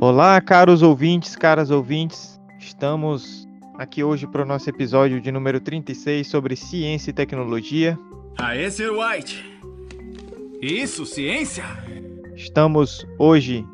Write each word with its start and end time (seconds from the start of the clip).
Olá, 0.00 0.40
caros 0.40 0.80
ouvintes, 0.80 1.34
caras 1.34 1.72
ouvintes. 1.72 2.40
Estamos 2.56 3.48
aqui 3.76 4.04
hoje 4.04 4.28
para 4.28 4.44
o 4.44 4.46
nosso 4.46 4.70
episódio 4.70 5.20
de 5.20 5.32
número 5.32 5.58
36 5.60 6.24
sobre 6.24 6.54
ciência 6.54 7.10
e 7.10 7.12
tecnologia. 7.12 7.98
Aê, 8.38 8.70
Sir 8.70 8.92
White! 8.92 9.60
Isso, 10.62 11.04
ciência? 11.04 11.64
Estamos 12.36 13.04
hoje 13.18 13.66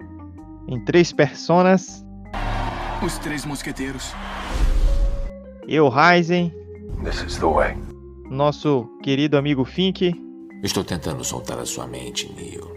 em 0.66 0.82
três 0.86 1.12
personas. 1.12 2.02
Os 3.04 3.18
três 3.18 3.44
mosqueteiros. 3.44 4.14
Eu, 5.68 5.90
Ryzen. 5.90 6.50
This 7.04 7.22
is 7.22 7.36
the 7.36 7.44
way. 7.44 7.76
Nosso 8.30 8.88
querido 9.02 9.36
amigo 9.36 9.62
Fink. 9.66 10.14
Estou 10.62 10.84
tentando 10.84 11.22
soltar 11.22 11.58
a 11.58 11.66
sua 11.66 11.86
mente, 11.86 12.32
Neo. 12.32 12.72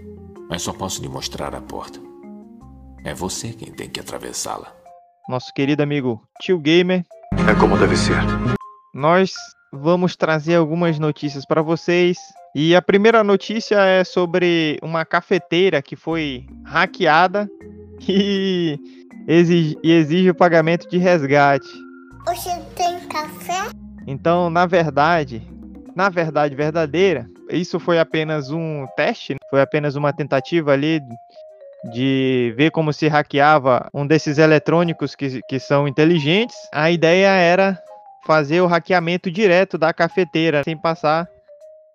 Mas 0.50 0.64
só 0.64 0.74
posso 0.74 1.02
lhe 1.02 1.08
mostrar 1.08 1.56
a 1.56 1.62
porta. 1.62 2.07
É 3.04 3.14
você 3.14 3.54
quem 3.54 3.72
tem 3.72 3.90
que 3.90 4.00
atravessá-la. 4.00 4.74
Nosso 5.30 5.54
querido 5.54 5.84
amigo 5.84 6.22
Tio 6.42 6.60
Gamer. 6.60 7.04
É 7.50 7.60
como 7.60 7.78
deve 7.78 7.96
ser. 7.96 8.18
Nós 8.94 9.34
vamos 9.72 10.16
trazer 10.16 10.56
algumas 10.56 11.00
notícias 11.00 11.46
para 11.46 11.62
vocês. 11.62 12.18
E 12.56 12.76
a 12.76 12.82
primeira 12.82 13.24
notícia 13.24 13.76
é 13.80 14.04
sobre 14.04 14.80
uma 14.82 15.06
cafeteira 15.06 15.82
que 15.82 15.96
foi 15.96 16.46
hackeada 16.66 17.50
e 18.08 18.80
exige, 19.28 19.78
e 19.84 19.92
exige 19.92 20.30
o 20.30 20.36
pagamento 20.36 20.90
de 20.90 20.98
resgate. 20.98 21.68
Você 22.26 22.60
tem 22.76 23.00
café? 23.08 23.70
Então, 24.06 24.50
na 24.50 24.66
verdade, 24.66 25.42
na 25.96 26.10
verdade 26.10 26.56
verdadeira, 26.56 27.30
isso 27.50 27.80
foi 27.80 28.00
apenas 28.00 28.52
um 28.52 28.86
teste, 28.96 29.36
foi 29.50 29.62
apenas 29.62 29.96
uma 29.96 30.12
tentativa 30.14 30.72
ali 30.72 31.00
de 31.94 32.54
ver 32.58 32.72
como 32.72 32.92
se 32.92 33.08
hackeava 33.08 33.90
um 33.94 34.06
desses 34.06 34.38
eletrônicos 34.38 35.16
que, 35.16 35.42
que 35.48 35.60
são 35.60 35.88
inteligentes. 35.88 36.56
A 36.74 36.92
ideia 36.92 37.28
era 37.28 37.82
fazer 38.26 38.62
o 38.62 38.68
hackeamento 38.68 39.32
direto 39.32 39.78
da 39.78 39.94
cafeteira, 39.94 40.64
sem 40.64 40.76
passar 40.78 41.28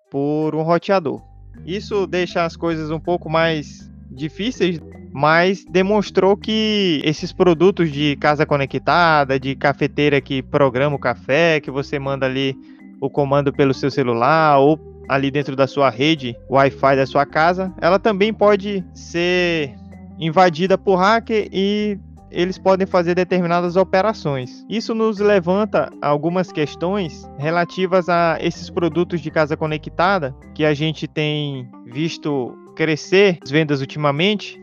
por 0.09 0.55
um 0.55 0.63
roteador. 0.63 1.21
Isso 1.65 2.07
deixa 2.07 2.43
as 2.43 2.55
coisas 2.55 2.89
um 2.89 2.99
pouco 2.99 3.29
mais 3.29 3.91
difíceis, 4.09 4.79
mas 5.11 5.63
demonstrou 5.65 6.35
que 6.35 7.01
esses 7.03 7.31
produtos 7.31 7.91
de 7.91 8.15
casa 8.17 8.45
conectada, 8.45 9.39
de 9.39 9.55
cafeteira 9.55 10.19
que 10.21 10.41
programa 10.41 10.95
o 10.95 10.99
café, 10.99 11.59
que 11.59 11.71
você 11.71 11.99
manda 11.99 12.25
ali 12.25 12.55
o 13.01 13.09
comando 13.09 13.51
pelo 13.51 13.73
seu 13.73 13.91
celular 13.91 14.59
ou 14.59 14.92
ali 15.07 15.29
dentro 15.29 15.55
da 15.55 15.67
sua 15.67 15.89
rede 15.89 16.35
Wi-Fi 16.49 16.95
da 16.95 17.05
sua 17.05 17.25
casa, 17.25 17.73
ela 17.81 17.99
também 17.99 18.33
pode 18.33 18.83
ser 18.93 19.75
invadida 20.19 20.77
por 20.77 20.95
hacker 20.95 21.49
e 21.51 21.97
eles 22.33 22.57
podem 22.57 22.87
fazer 22.87 23.13
determinadas 23.13 23.75
operações. 23.75 24.65
Isso 24.67 24.95
nos 24.95 25.19
levanta 25.19 25.91
algumas 26.01 26.51
questões 26.51 27.29
relativas 27.37 28.09
a 28.09 28.37
esses 28.41 28.69
produtos 28.69 29.21
de 29.21 29.29
casa 29.29 29.55
conectada 29.55 30.35
que 30.55 30.65
a 30.65 30.73
gente 30.73 31.07
tem 31.07 31.69
visto 31.85 32.57
crescer 32.75 33.37
as 33.43 33.51
vendas 33.51 33.81
ultimamente. 33.81 34.59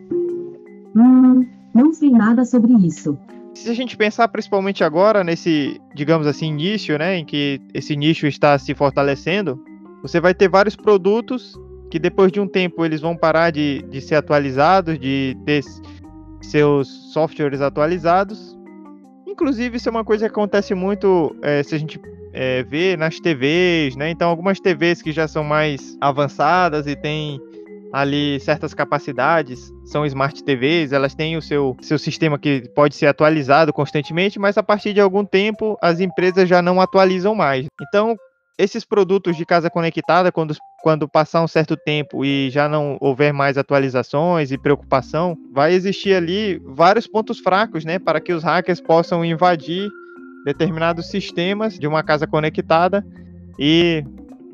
Hum, 0.97 1.47
não 1.73 1.93
sei 1.93 2.11
nada 2.11 2.45
sobre 2.45 2.73
isso. 2.85 3.17
Se 3.55 3.69
a 3.69 3.75
gente 3.75 3.97
pensar 3.97 4.27
principalmente 4.29 4.83
agora 4.83 5.23
nesse, 5.23 5.81
digamos 5.95 6.27
assim, 6.27 6.47
início, 6.49 6.99
né, 6.99 7.19
em 7.19 7.25
que 7.25 7.61
esse 7.75 7.95
nicho 7.97 8.27
está 8.27 8.59
se 8.59 8.75
fortalecendo, 8.75 9.63
você 10.03 10.21
vai 10.21 10.35
ter 10.35 10.49
vários 10.49 10.77
produtos 10.77 11.55
que 11.91 11.99
depois 11.99 12.31
de 12.31 12.41
um 12.41 12.47
tempo 12.47 12.85
eles 12.85 13.01
vão 13.01 13.17
parar 13.17 13.51
de, 13.51 13.83
de 13.91 14.01
ser 14.01 14.15
atualizados, 14.15 14.99
de 14.99 15.37
ter 15.45 15.63
seus 16.41 16.89
softwares 17.13 17.61
atualizados. 17.61 18.57
Inclusive, 19.27 19.77
isso 19.77 19.89
é 19.89 19.91
uma 19.91 20.05
coisa 20.05 20.27
que 20.29 20.33
acontece 20.33 20.75
muito 20.75 21.35
é, 21.43 21.63
se 21.63 21.75
a 21.75 21.79
gente 21.79 22.01
é, 22.33 22.63
vê 22.63 22.97
nas 22.97 23.19
TVs, 23.19 23.97
né? 23.97 24.11
Então, 24.11 24.29
algumas 24.29 24.61
TVs 24.61 25.03
que 25.03 25.13
já 25.13 25.27
são 25.27 25.43
mais 25.43 25.97
avançadas 26.01 26.87
e 26.87 26.95
têm 26.95 27.41
ali 27.93 28.39
certas 28.39 28.73
capacidades, 28.73 29.73
são 29.85 30.07
smart 30.07 30.45
TVs, 30.45 30.93
elas 30.93 31.15
têm 31.15 31.37
o 31.37 31.43
seu, 31.43 31.77
seu 31.81 31.99
sistema 31.99 32.39
que 32.39 32.63
pode 32.75 32.95
ser 32.95 33.07
atualizado 33.07 33.73
constantemente, 33.73 34.39
mas 34.39 34.57
a 34.57 34.63
partir 34.63 34.93
de 34.93 35.01
algum 35.01 35.25
tempo 35.25 35.77
as 35.83 35.99
empresas 35.99 36.49
já 36.49 36.63
não 36.63 36.81
atualizam 36.81 37.35
mais. 37.35 37.67
Então, 37.89 38.17
esses 38.61 38.85
produtos 38.85 39.37
de 39.37 39.47
casa 39.47 39.71
conectada, 39.71 40.31
quando, 40.31 40.55
quando 40.83 41.09
passar 41.09 41.43
um 41.43 41.49
certo 41.49 41.77
tempo 41.77 42.25
e 42.25 42.51
já 42.51 42.69
não 42.69 42.99
houver 43.01 43.33
mais 43.33 43.57
atualizações 43.57 44.51
e 44.53 44.59
preocupação, 44.59 45.37
vai 45.51 45.73
existir 45.73 46.15
ali 46.15 46.61
vários 46.65 47.07
pontos 47.07 47.39
fracos, 47.39 47.85
né, 47.85 47.99
para 47.99 48.21
que 48.21 48.33
os 48.33 48.45
hackers 48.45 48.81
possam 48.81 49.25
invadir 49.25 49.89
determinados 50.45 51.11
sistemas 51.11 51.79
de 51.79 51.87
uma 51.87 52.03
casa 52.03 52.27
conectada 52.27 53.05
e 53.59 54.05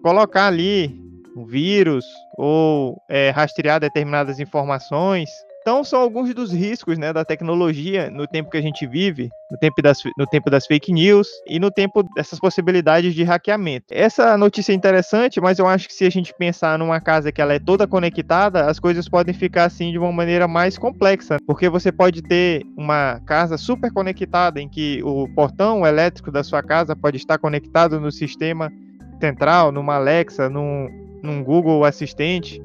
colocar 0.02 0.46
ali 0.46 0.96
um 1.36 1.44
vírus 1.44 2.04
ou 2.38 2.96
é, 3.08 3.30
rastrear 3.30 3.80
determinadas 3.80 4.38
informações 4.38 5.28
então, 5.66 5.82
são 5.82 6.00
alguns 6.00 6.32
dos 6.32 6.52
riscos 6.52 6.96
né, 6.96 7.12
da 7.12 7.24
tecnologia 7.24 8.08
no 8.08 8.24
tempo 8.24 8.48
que 8.48 8.56
a 8.56 8.62
gente 8.62 8.86
vive, 8.86 9.28
no 9.50 9.58
tempo, 9.58 9.82
das, 9.82 9.98
no 10.16 10.24
tempo 10.24 10.48
das 10.48 10.64
fake 10.64 10.92
news 10.92 11.26
e 11.44 11.58
no 11.58 11.72
tempo 11.72 12.04
dessas 12.14 12.38
possibilidades 12.38 13.12
de 13.12 13.24
hackeamento. 13.24 13.86
Essa 13.90 14.38
notícia 14.38 14.70
é 14.70 14.76
interessante, 14.76 15.40
mas 15.40 15.58
eu 15.58 15.66
acho 15.66 15.88
que 15.88 15.94
se 15.94 16.04
a 16.04 16.08
gente 16.10 16.32
pensar 16.38 16.78
numa 16.78 17.00
casa 17.00 17.32
que 17.32 17.40
ela 17.40 17.52
é 17.52 17.58
toda 17.58 17.84
conectada, 17.84 18.66
as 18.66 18.78
coisas 18.78 19.08
podem 19.08 19.34
ficar 19.34 19.64
assim 19.64 19.90
de 19.90 19.98
uma 19.98 20.12
maneira 20.12 20.46
mais 20.46 20.78
complexa, 20.78 21.36
porque 21.44 21.68
você 21.68 21.90
pode 21.90 22.22
ter 22.22 22.62
uma 22.76 23.20
casa 23.26 23.58
super 23.58 23.92
conectada 23.92 24.60
em 24.60 24.68
que 24.68 25.02
o 25.02 25.26
portão 25.34 25.84
elétrico 25.84 26.30
da 26.30 26.44
sua 26.44 26.62
casa 26.62 26.94
pode 26.94 27.16
estar 27.16 27.38
conectado 27.38 27.98
no 27.98 28.12
sistema 28.12 28.72
central, 29.20 29.72
numa 29.72 29.96
Alexa, 29.96 30.48
num, 30.48 30.86
num 31.24 31.42
Google 31.42 31.84
Assistente 31.84 32.62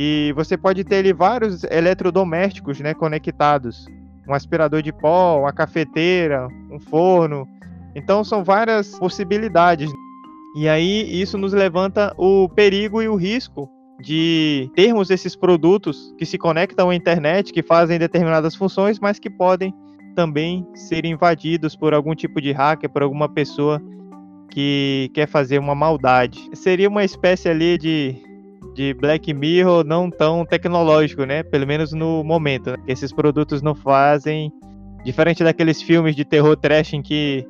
e 0.00 0.32
você 0.36 0.56
pode 0.56 0.84
ter 0.84 0.98
ali 0.98 1.12
vários 1.12 1.64
eletrodomésticos 1.64 2.78
né, 2.78 2.94
conectados. 2.94 3.84
Um 4.28 4.32
aspirador 4.32 4.80
de 4.80 4.92
pó, 4.92 5.40
uma 5.40 5.52
cafeteira, 5.52 6.46
um 6.70 6.78
forno. 6.78 7.48
Então 7.96 8.22
são 8.22 8.44
várias 8.44 8.96
possibilidades. 8.96 9.90
E 10.54 10.68
aí 10.68 11.20
isso 11.20 11.36
nos 11.36 11.52
levanta 11.52 12.14
o 12.16 12.48
perigo 12.48 13.02
e 13.02 13.08
o 13.08 13.16
risco 13.16 13.68
de 14.00 14.70
termos 14.76 15.10
esses 15.10 15.34
produtos 15.34 16.14
que 16.16 16.24
se 16.24 16.38
conectam 16.38 16.90
à 16.90 16.94
internet, 16.94 17.52
que 17.52 17.60
fazem 17.60 17.98
determinadas 17.98 18.54
funções, 18.54 19.00
mas 19.00 19.18
que 19.18 19.28
podem 19.28 19.74
também 20.14 20.64
ser 20.76 21.04
invadidos 21.06 21.74
por 21.74 21.92
algum 21.92 22.14
tipo 22.14 22.40
de 22.40 22.52
hacker, 22.52 22.88
por 22.88 23.02
alguma 23.02 23.28
pessoa 23.28 23.82
que 24.48 25.10
quer 25.12 25.26
fazer 25.26 25.58
uma 25.58 25.74
maldade. 25.74 26.38
Seria 26.54 26.88
uma 26.88 27.02
espécie 27.02 27.48
ali 27.48 27.76
de 27.76 28.27
de 28.78 28.94
Black 28.94 29.34
Mirror 29.34 29.82
não 29.82 30.08
tão 30.08 30.46
tecnológico, 30.46 31.24
né? 31.24 31.42
Pelo 31.42 31.66
menos 31.66 31.92
no 31.92 32.22
momento. 32.22 32.70
Né? 32.70 32.76
Esses 32.86 33.12
produtos 33.12 33.60
não 33.60 33.74
fazem. 33.74 34.52
Diferente 35.04 35.42
daqueles 35.42 35.82
filmes 35.82 36.14
de 36.14 36.24
terror 36.24 36.56
trash 36.56 36.92
em 36.92 37.02
que 37.02 37.44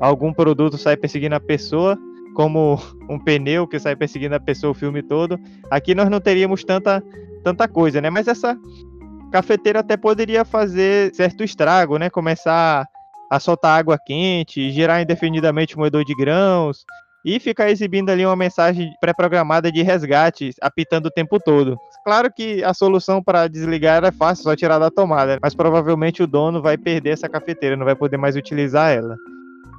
algum 0.00 0.32
produto 0.32 0.78
sai 0.78 0.96
perseguindo 0.96 1.34
a 1.34 1.40
pessoa, 1.40 1.98
como 2.34 2.80
um 3.10 3.18
pneu 3.18 3.68
que 3.68 3.78
sai 3.78 3.94
perseguindo 3.94 4.34
a 4.34 4.40
pessoa 4.40 4.70
o 4.70 4.74
filme 4.74 5.02
todo. 5.02 5.38
Aqui 5.70 5.94
nós 5.94 6.08
não 6.08 6.18
teríamos 6.18 6.64
tanta, 6.64 7.02
tanta 7.44 7.68
coisa, 7.68 8.00
né? 8.00 8.08
Mas 8.08 8.26
essa 8.26 8.56
cafeteira 9.30 9.80
até 9.80 9.98
poderia 9.98 10.46
fazer 10.46 11.14
certo 11.14 11.44
estrago, 11.44 11.98
né? 11.98 12.08
Começar 12.08 12.86
a 13.30 13.38
soltar 13.38 13.78
água 13.78 13.98
quente, 13.98 14.70
girar 14.70 15.02
indefinidamente 15.02 15.76
o 15.76 15.78
moedor 15.78 16.06
de 16.06 16.14
grãos, 16.14 16.86
e 17.24 17.38
ficar 17.38 17.70
exibindo 17.70 18.10
ali 18.10 18.24
uma 18.24 18.36
mensagem 18.36 18.90
pré-programada 19.00 19.70
de 19.70 19.82
resgate, 19.82 20.50
apitando 20.60 21.06
o 21.06 21.10
tempo 21.10 21.38
todo. 21.38 21.76
Claro 22.04 22.32
que 22.32 22.64
a 22.64 22.72
solução 22.72 23.22
para 23.22 23.46
desligar 23.46 23.98
era 23.98 24.12
fácil, 24.12 24.44
só 24.44 24.56
tirar 24.56 24.78
da 24.78 24.90
tomada, 24.90 25.38
mas 25.42 25.54
provavelmente 25.54 26.22
o 26.22 26.26
dono 26.26 26.62
vai 26.62 26.78
perder 26.78 27.10
essa 27.10 27.28
cafeteira, 27.28 27.76
não 27.76 27.84
vai 27.84 27.94
poder 27.94 28.16
mais 28.16 28.36
utilizar 28.36 28.92
ela. 28.92 29.16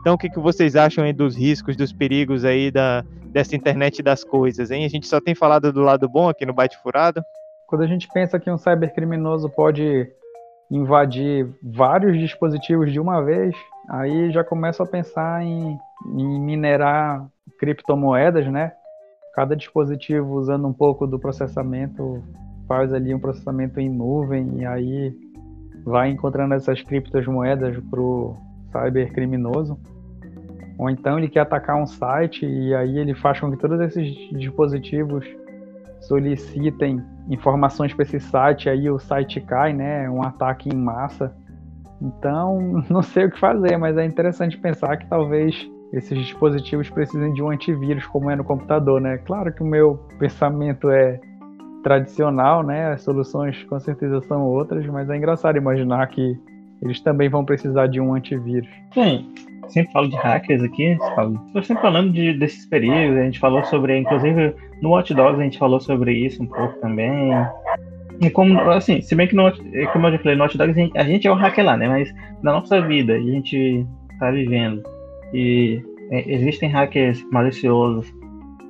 Então, 0.01 0.15
o 0.15 0.17
que, 0.17 0.29
que 0.29 0.39
vocês 0.39 0.75
acham 0.75 1.03
aí 1.03 1.13
dos 1.13 1.35
riscos, 1.35 1.77
dos 1.77 1.93
perigos 1.93 2.43
aí 2.43 2.71
da, 2.71 3.03
dessa 3.25 3.55
internet 3.55 4.01
das 4.01 4.23
coisas, 4.23 4.71
hein? 4.71 4.83
A 4.83 4.89
gente 4.89 5.07
só 5.07 5.21
tem 5.21 5.35
falado 5.35 5.71
do 5.71 5.81
lado 5.81 6.09
bom 6.09 6.27
aqui 6.27 6.45
no 6.45 6.53
Bate 6.53 6.77
Furado. 6.81 7.23
Quando 7.67 7.83
a 7.83 7.87
gente 7.87 8.07
pensa 8.11 8.39
que 8.39 8.49
um 8.49 8.57
cybercriminoso 8.57 9.47
pode 9.49 10.11
invadir 10.71 11.47
vários 11.61 12.17
dispositivos 12.17 12.91
de 12.91 12.99
uma 12.99 13.21
vez, 13.21 13.55
aí 13.91 14.31
já 14.31 14.41
começa 14.41 14.83
a 14.83 14.85
pensar 14.85 15.43
em, 15.43 15.77
em 16.15 16.39
minerar 16.39 17.27
criptomoedas, 17.59 18.47
né? 18.47 18.71
Cada 19.35 19.55
dispositivo 19.55 20.33
usando 20.33 20.65
um 20.65 20.73
pouco 20.73 21.05
do 21.05 21.19
processamento 21.19 22.23
faz 22.67 22.93
ali 22.93 23.13
um 23.13 23.19
processamento 23.19 23.81
em 23.81 23.89
nuvem 23.89 24.59
e 24.59 24.65
aí 24.65 25.13
vai 25.83 26.09
encontrando 26.09 26.53
essas 26.53 26.81
criptomoedas 26.81 27.77
pro 27.89 28.35
cybercriminoso. 28.71 29.77
Ou 30.77 30.89
então 30.89 31.17
ele 31.17 31.27
quer 31.27 31.41
atacar 31.41 31.75
um 31.75 31.85
site 31.85 32.45
e 32.45 32.73
aí 32.73 32.97
ele 32.97 33.13
faz 33.13 33.41
com 33.41 33.51
que 33.51 33.57
todos 33.57 33.79
esses 33.81 34.07
dispositivos 34.31 35.25
solicitem 35.99 37.03
informações 37.29 37.93
para 37.93 38.03
esse 38.03 38.19
site, 38.19 38.69
aí 38.69 38.89
o 38.89 38.97
site 38.97 39.41
cai, 39.41 39.73
né? 39.73 40.09
Um 40.09 40.23
ataque 40.23 40.69
em 40.69 40.77
massa. 40.77 41.35
Então, 42.01 42.83
não 42.89 43.01
sei 43.01 43.25
o 43.25 43.31
que 43.31 43.39
fazer, 43.39 43.77
mas 43.77 43.97
é 43.97 44.05
interessante 44.05 44.57
pensar 44.57 44.97
que 44.97 45.07
talvez 45.07 45.69
esses 45.93 46.17
dispositivos 46.17 46.89
precisem 46.89 47.33
de 47.33 47.43
um 47.43 47.49
antivírus, 47.49 48.05
como 48.07 48.29
é 48.29 48.35
no 48.35 48.43
computador, 48.43 49.01
né? 49.01 49.17
Claro 49.19 49.53
que 49.53 49.61
o 49.61 49.65
meu 49.65 49.95
pensamento 50.17 50.89
é 50.89 51.19
tradicional, 51.83 52.63
né? 52.63 52.93
As 52.93 53.01
soluções 53.01 53.61
com 53.65 53.79
certeza 53.79 54.21
são 54.21 54.45
outras, 54.45 54.85
mas 54.87 55.09
é 55.09 55.17
engraçado 55.17 55.57
imaginar 55.57 56.07
que 56.07 56.37
eles 56.81 57.01
também 57.01 57.29
vão 57.29 57.43
precisar 57.43 57.87
de 57.87 57.99
um 57.99 58.13
antivírus. 58.13 58.69
Sim, 58.93 59.33
sempre 59.67 59.91
falo 59.91 60.09
de 60.09 60.15
hackers 60.15 60.63
aqui, 60.63 60.97
estou 61.47 61.63
sempre 61.63 61.81
falando 61.81 62.11
de, 62.11 62.33
desses 62.33 62.65
perigos, 62.65 63.17
a 63.17 63.23
gente 63.23 63.39
falou 63.39 63.63
sobre, 63.65 63.97
inclusive 63.97 64.55
no 64.81 64.89
Watch 64.89 65.13
Dogs 65.13 65.39
a 65.39 65.43
gente 65.43 65.57
falou 65.57 65.79
sobre 65.79 66.13
isso 66.13 66.41
um 66.41 66.47
pouco 66.47 66.79
também. 66.79 67.31
E 68.21 68.29
como, 68.29 68.59
assim, 68.69 69.01
se 69.01 69.15
bem 69.15 69.27
que 69.27 69.35
no, 69.35 69.51
como 69.91 70.07
eu 70.07 70.11
já 70.11 70.19
falei, 70.19 70.35
no 70.35 70.43
Watch 70.43 70.57
Dogs 70.57 70.79
a 70.79 70.83
gente, 70.83 70.97
a 70.97 71.03
gente 71.03 71.27
é 71.27 71.31
o 71.31 71.35
hacker 71.35 71.65
lá, 71.65 71.75
né? 71.75 71.87
Mas 71.87 72.13
na 72.43 72.53
nossa 72.53 72.79
vida, 72.79 73.13
a 73.13 73.19
gente 73.19 73.85
está 74.13 74.29
vivendo 74.29 74.83
e 75.33 75.81
é, 76.11 76.31
existem 76.31 76.69
hackers 76.69 77.23
maliciosos 77.31 78.13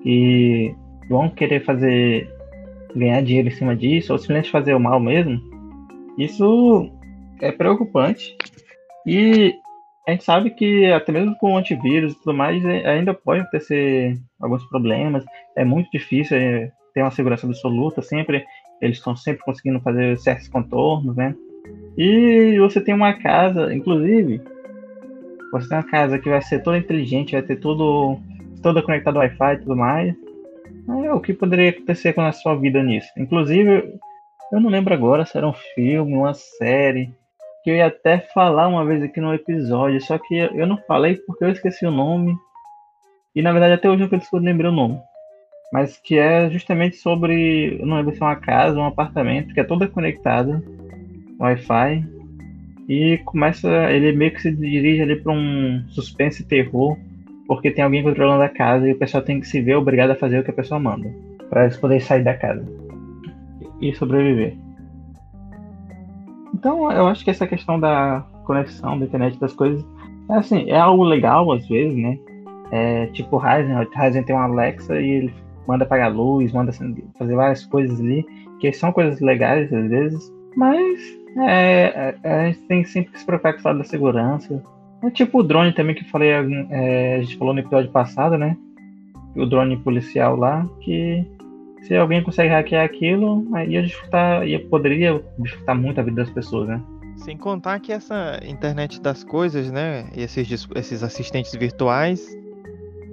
que 0.04 0.74
vão 1.10 1.30
querer 1.30 1.66
fazer 1.66 2.30
ganhar 2.96 3.22
dinheiro 3.22 3.50
em 3.50 3.52
cima 3.52 3.76
disso, 3.76 4.14
ou 4.14 4.20
simplesmente 4.20 4.52
fazer 4.52 4.74
o 4.74 4.80
mal 4.80 5.00
mesmo, 5.00 5.42
isso 6.18 6.90
é 7.42 7.52
preocupante. 7.52 8.36
E 9.06 9.54
a 10.08 10.12
gente 10.12 10.24
sabe 10.24 10.52
que 10.52 10.86
até 10.92 11.12
mesmo 11.12 11.36
com 11.38 11.58
antivírus 11.58 12.14
e 12.14 12.20
tudo 12.20 12.34
mais, 12.34 12.64
é, 12.64 12.88
ainda 12.88 13.14
pode 13.14 13.42
acontecer 13.42 14.18
alguns 14.40 14.64
problemas. 14.66 15.24
É 15.58 15.66
muito 15.66 15.90
difícil 15.92 16.38
é, 16.38 16.72
ter 16.94 17.02
uma 17.02 17.12
segurança 17.12 17.48
absoluta, 17.48 18.02
sempre 18.02 18.46
eles 18.82 18.98
estão 18.98 19.16
sempre 19.16 19.44
conseguindo 19.44 19.80
fazer 19.82 20.18
certos 20.18 20.48
contornos, 20.48 21.16
né? 21.16 21.36
E 21.98 22.58
você 22.60 22.82
tem 22.82 22.94
uma 22.94 23.14
casa, 23.14 23.74
inclusive, 23.74 24.42
você 25.52 25.70
tem 25.70 25.78
uma 25.78 25.90
casa 25.90 26.18
que 26.18 26.30
vai 26.30 26.42
ser 26.42 26.64
toda 26.64 26.78
inteligente, 26.78 27.34
vai 27.34 27.42
ter 27.42 27.58
tudo 27.58 28.18
toda 28.62 28.82
conectada 28.82 29.18
ao 29.18 29.24
Wi-Fi 29.24 29.54
e 29.54 29.58
tudo 29.60 29.76
mais. 29.76 30.16
É, 31.04 31.14
o 31.14 31.20
que 31.20 31.34
poderia 31.34 31.70
acontecer 31.70 32.14
com 32.14 32.22
a 32.22 32.32
sua 32.32 32.56
vida 32.56 32.82
nisso? 32.82 33.10
Inclusive, 33.18 34.00
eu 34.52 34.60
não 34.60 34.70
lembro 34.70 34.94
agora 34.94 35.26
se 35.26 35.38
era 35.38 35.48
um 35.48 35.54
filme, 35.54 36.16
uma 36.16 36.34
série, 36.34 37.14
que 37.64 37.70
eu 37.70 37.76
ia 37.76 37.88
até 37.88 38.20
falar 38.34 38.68
uma 38.68 38.86
vez 38.86 39.04
aqui 39.04 39.22
no 39.22 39.34
episódio, 39.34 40.02
só 40.02 40.18
que 40.18 40.36
eu 40.36 40.66
não 40.66 40.78
falei 40.88 41.16
porque 41.16 41.44
eu 41.44 41.50
esqueci 41.50 41.86
o 41.86 41.92
nome. 41.92 42.36
E 43.36 43.42
na 43.42 43.52
verdade 43.52 43.74
até 43.74 43.90
hoje 43.90 44.04
eu 44.04 44.10
não 44.34 44.40
lembrei 44.40 44.70
o 44.70 44.74
nome. 44.74 45.00
Mas 45.72 45.98
que 45.98 46.18
é 46.18 46.50
justamente 46.50 46.98
sobre, 46.98 47.80
não 47.84 47.98
lembro 47.98 48.14
se 48.14 48.22
é 48.22 48.26
uma 48.26 48.36
casa, 48.36 48.78
um 48.78 48.86
apartamento, 48.86 49.54
que 49.54 49.60
é 49.60 49.64
toda 49.64 49.88
conectada, 49.88 50.62
Wi-Fi. 51.40 52.06
E 52.90 53.20
começa, 53.20 53.70
ele 53.90 54.12
meio 54.12 54.32
que 54.32 54.42
se 54.42 54.52
dirige 54.52 55.02
ali 55.02 55.16
para 55.16 55.32
um 55.32 55.84
suspense 55.88 56.44
terror, 56.44 56.98
porque 57.48 57.72
tem 57.72 57.84
alguém 57.84 58.04
controlando 58.04 58.44
a 58.44 58.50
casa 58.50 58.88
e 58.88 58.92
o 58.92 58.98
pessoal 58.98 59.24
tem 59.24 59.40
que 59.40 59.48
se 59.48 59.62
ver 59.62 59.76
obrigado 59.76 60.12
a 60.12 60.16
fazer 60.16 60.40
o 60.40 60.44
que 60.44 60.52
a 60.52 60.54
pessoa 60.54 60.80
manda, 60.80 61.10
para 61.50 61.64
eles 61.64 61.78
poderem 61.78 62.02
sair 62.02 62.24
da 62.24 62.34
casa 62.34 62.66
e 63.80 63.94
sobreviver. 63.96 64.56
Então, 66.54 66.92
eu 66.92 67.08
acho 67.08 67.24
que 67.24 67.30
essa 67.30 67.48
questão 67.48 67.80
da 67.80 68.26
conexão 68.44 69.00
da 69.00 69.06
internet 69.06 69.40
das 69.40 69.54
coisas 69.54 69.86
é 70.30 70.34
assim, 70.36 70.70
é 70.70 70.78
algo 70.78 71.04
legal 71.04 71.52
às 71.52 71.68
vezes, 71.68 71.98
né? 71.98 72.18
É, 72.72 73.06
tipo 73.08 73.38
Ryzen, 73.38 73.76
o 73.76 73.88
Ryzen 73.90 74.24
tem 74.24 74.36
um 74.36 74.40
Alexa 74.40 75.00
e 75.00 75.10
ele 75.10 75.34
manda 75.68 75.84
apagar 75.84 76.14
luz, 76.14 76.52
manda 76.52 76.72
fazer 77.18 77.36
várias 77.36 77.66
coisas 77.66 78.00
ali, 78.00 78.26
que 78.60 78.72
são 78.74 78.92
coisas 78.92 79.20
legais 79.20 79.72
às 79.72 79.90
vezes, 79.90 80.34
mas 80.56 81.22
é, 81.38 82.16
é, 82.24 82.42
a 82.42 82.46
gente 82.48 82.60
tem 82.68 82.84
sempre 82.84 83.12
que 83.14 83.20
se 83.20 83.26
preocupar 83.26 83.54
com 83.54 83.62
o 83.62 83.64
lado 83.64 83.78
da 83.78 83.84
segurança. 83.84 84.64
É 85.04 85.10
tipo 85.10 85.40
o 85.40 85.44
drone 85.44 85.74
também 85.74 85.96
que 85.96 86.04
eu 86.04 86.10
falei, 86.10 86.30
é, 86.30 87.16
a 87.16 87.22
gente 87.22 87.38
falou 87.38 87.54
no 87.54 87.60
episódio 87.60 87.92
passado, 87.92 88.38
né? 88.38 88.56
O 89.36 89.46
drone 89.46 89.78
policial 89.78 90.36
lá, 90.36 90.68
que 90.82 91.26
se 91.82 91.96
alguém 91.96 92.22
consegue 92.22 92.50
hackear 92.50 92.86
aquilo, 92.86 93.48
aí 93.54 93.72
ia 93.72 93.82
dificultar, 93.82 94.48
ia, 94.48 94.60
poderia 94.68 95.24
dificultar 95.40 95.76
muito 95.76 96.00
a 96.00 96.04
vida 96.04 96.18
das 96.24 96.30
pessoas, 96.30 96.68
né? 96.68 96.82
Sem 97.16 97.38
contar 97.38 97.80
que 97.80 97.92
essa 97.92 98.40
internet 98.46 99.02
das 99.02 99.24
coisas, 99.24 99.72
né? 99.72 100.06
Esses, 100.16 100.68
esses 100.76 101.04
assistentes 101.04 101.54
virtuais, 101.56 102.26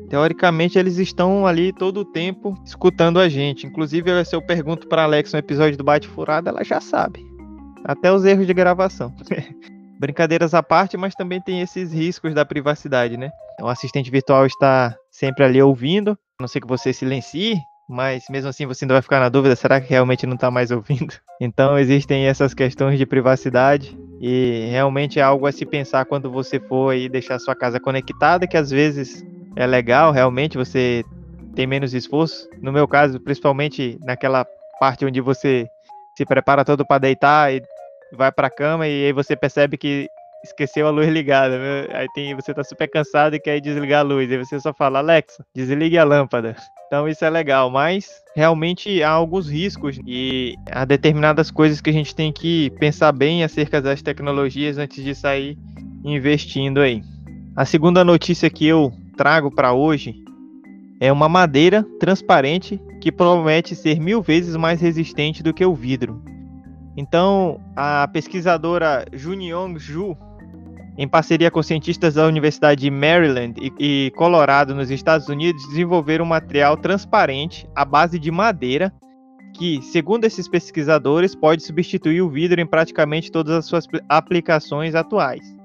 teoricamente 0.08 0.78
eles 0.78 0.98
estão 0.98 1.46
ali 1.46 1.72
todo 1.72 2.00
o 2.00 2.04
tempo 2.04 2.54
escutando 2.64 3.20
a 3.20 3.28
gente. 3.28 3.66
Inclusive, 3.66 4.24
se 4.24 4.34
eu 4.34 4.42
pergunto 4.42 4.88
para 4.88 5.04
Alex 5.04 5.32
no 5.32 5.38
episódio 5.38 5.76
do 5.76 5.84
Bate 5.84 6.08
Furado, 6.08 6.48
ela 6.48 6.64
já 6.64 6.80
sabe. 6.80 7.24
Até 7.84 8.12
os 8.12 8.24
erros 8.24 8.46
de 8.46 8.54
gravação. 8.54 9.14
Brincadeiras 10.00 10.54
à 10.54 10.62
parte, 10.62 10.96
mas 10.96 11.14
também 11.14 11.40
tem 11.40 11.60
esses 11.60 11.92
riscos 11.92 12.32
da 12.32 12.44
privacidade, 12.44 13.16
né? 13.16 13.30
O 13.60 13.66
assistente 13.66 14.10
virtual 14.10 14.46
está 14.46 14.96
sempre 15.10 15.44
ali 15.44 15.60
ouvindo, 15.60 16.12
a 16.12 16.42
não 16.42 16.48
ser 16.48 16.60
que 16.60 16.68
você 16.68 16.92
silencie, 16.92 17.58
mas 17.88 18.24
mesmo 18.30 18.48
assim 18.48 18.66
você 18.66 18.84
ainda 18.84 18.94
vai 18.94 19.02
ficar 19.02 19.18
na 19.18 19.28
dúvida, 19.28 19.56
será 19.56 19.80
que 19.80 19.90
realmente 19.90 20.26
não 20.26 20.34
está 20.34 20.50
mais 20.50 20.70
ouvindo? 20.70 21.14
Então 21.40 21.78
existem 21.78 22.26
essas 22.26 22.52
questões 22.52 22.98
de 22.98 23.06
privacidade 23.06 23.96
e 24.20 24.66
realmente 24.72 25.20
é 25.20 25.22
algo 25.22 25.46
a 25.46 25.52
se 25.52 25.64
pensar 25.64 26.04
quando 26.04 26.28
você 26.28 26.58
for 26.58 26.92
aí 26.92 27.08
deixar 27.08 27.38
sua 27.38 27.54
casa 27.54 27.78
conectada, 27.78 28.44
que 28.44 28.56
às 28.56 28.72
vezes 28.72 29.24
é 29.58 29.66
legal, 29.66 30.12
realmente 30.12 30.56
você 30.56 31.04
tem 31.52 31.66
menos 31.66 31.92
esforço. 31.92 32.48
No 32.62 32.72
meu 32.72 32.86
caso, 32.86 33.18
principalmente 33.18 33.98
naquela 34.04 34.46
parte 34.78 35.04
onde 35.04 35.20
você 35.20 35.66
se 36.16 36.24
prepara 36.24 36.64
todo 36.64 36.86
para 36.86 37.00
deitar 37.00 37.52
e 37.52 37.60
vai 38.12 38.30
para 38.30 38.46
a 38.46 38.50
cama 38.50 38.86
e 38.86 39.06
aí 39.06 39.12
você 39.12 39.34
percebe 39.34 39.76
que 39.76 40.08
esqueceu 40.44 40.86
a 40.86 40.90
luz 40.90 41.08
ligada, 41.08 41.58
né? 41.58 41.88
Aí 41.92 42.06
tem, 42.14 42.36
você 42.36 42.54
tá 42.54 42.62
super 42.62 42.88
cansado 42.88 43.34
e 43.34 43.40
quer 43.40 43.58
desligar 43.60 44.00
a 44.00 44.04
luz. 44.04 44.30
Aí 44.30 44.38
você 44.38 44.60
só 44.60 44.72
fala, 44.72 45.00
Alexa, 45.00 45.44
desligue 45.52 45.98
a 45.98 46.04
lâmpada. 46.04 46.54
Então 46.86 47.08
isso 47.08 47.24
é 47.24 47.30
legal, 47.30 47.68
mas 47.68 48.22
realmente 48.36 49.02
há 49.02 49.10
alguns 49.10 49.48
riscos 49.48 49.98
e 50.06 50.54
há 50.70 50.84
determinadas 50.84 51.50
coisas 51.50 51.80
que 51.80 51.90
a 51.90 51.92
gente 51.92 52.14
tem 52.14 52.32
que 52.32 52.70
pensar 52.78 53.10
bem 53.10 53.42
acerca 53.42 53.82
das 53.82 54.02
tecnologias 54.02 54.78
antes 54.78 55.02
de 55.02 55.16
sair 55.16 55.58
investindo 56.04 56.78
aí. 56.78 57.02
A 57.56 57.64
segunda 57.64 58.04
notícia 58.04 58.48
que 58.48 58.64
eu 58.64 58.92
trago 59.18 59.50
para 59.50 59.72
hoje 59.72 60.14
é 61.00 61.12
uma 61.12 61.28
madeira 61.28 61.84
transparente 61.98 62.80
que 63.00 63.10
promete 63.10 63.74
ser 63.74 64.00
mil 64.00 64.22
vezes 64.22 64.54
mais 64.54 64.80
resistente 64.80 65.42
do 65.42 65.52
que 65.52 65.66
o 65.66 65.74
vidro. 65.74 66.22
Então, 66.96 67.60
a 67.76 68.08
pesquisadora 68.08 69.04
Juniong 69.12 69.76
Ju 69.78 70.16
em 70.96 71.06
parceria 71.06 71.50
com 71.50 71.62
cientistas 71.62 72.14
da 72.14 72.26
Universidade 72.26 72.80
de 72.80 72.90
Maryland 72.90 73.54
e 73.78 74.12
Colorado, 74.16 74.74
nos 74.74 74.90
Estados 74.90 75.28
Unidos, 75.28 75.64
desenvolveram 75.68 76.24
um 76.24 76.28
material 76.28 76.76
transparente 76.76 77.68
à 77.74 77.84
base 77.84 78.18
de 78.18 78.32
madeira 78.32 78.92
que, 79.54 79.80
segundo 79.82 80.24
esses 80.24 80.48
pesquisadores, 80.48 81.36
pode 81.36 81.62
substituir 81.62 82.20
o 82.20 82.28
vidro 82.28 82.60
em 82.60 82.66
praticamente 82.66 83.30
todas 83.30 83.54
as 83.54 83.66
suas 83.66 83.86
aplicações 84.08 84.96
atuais. 84.96 85.57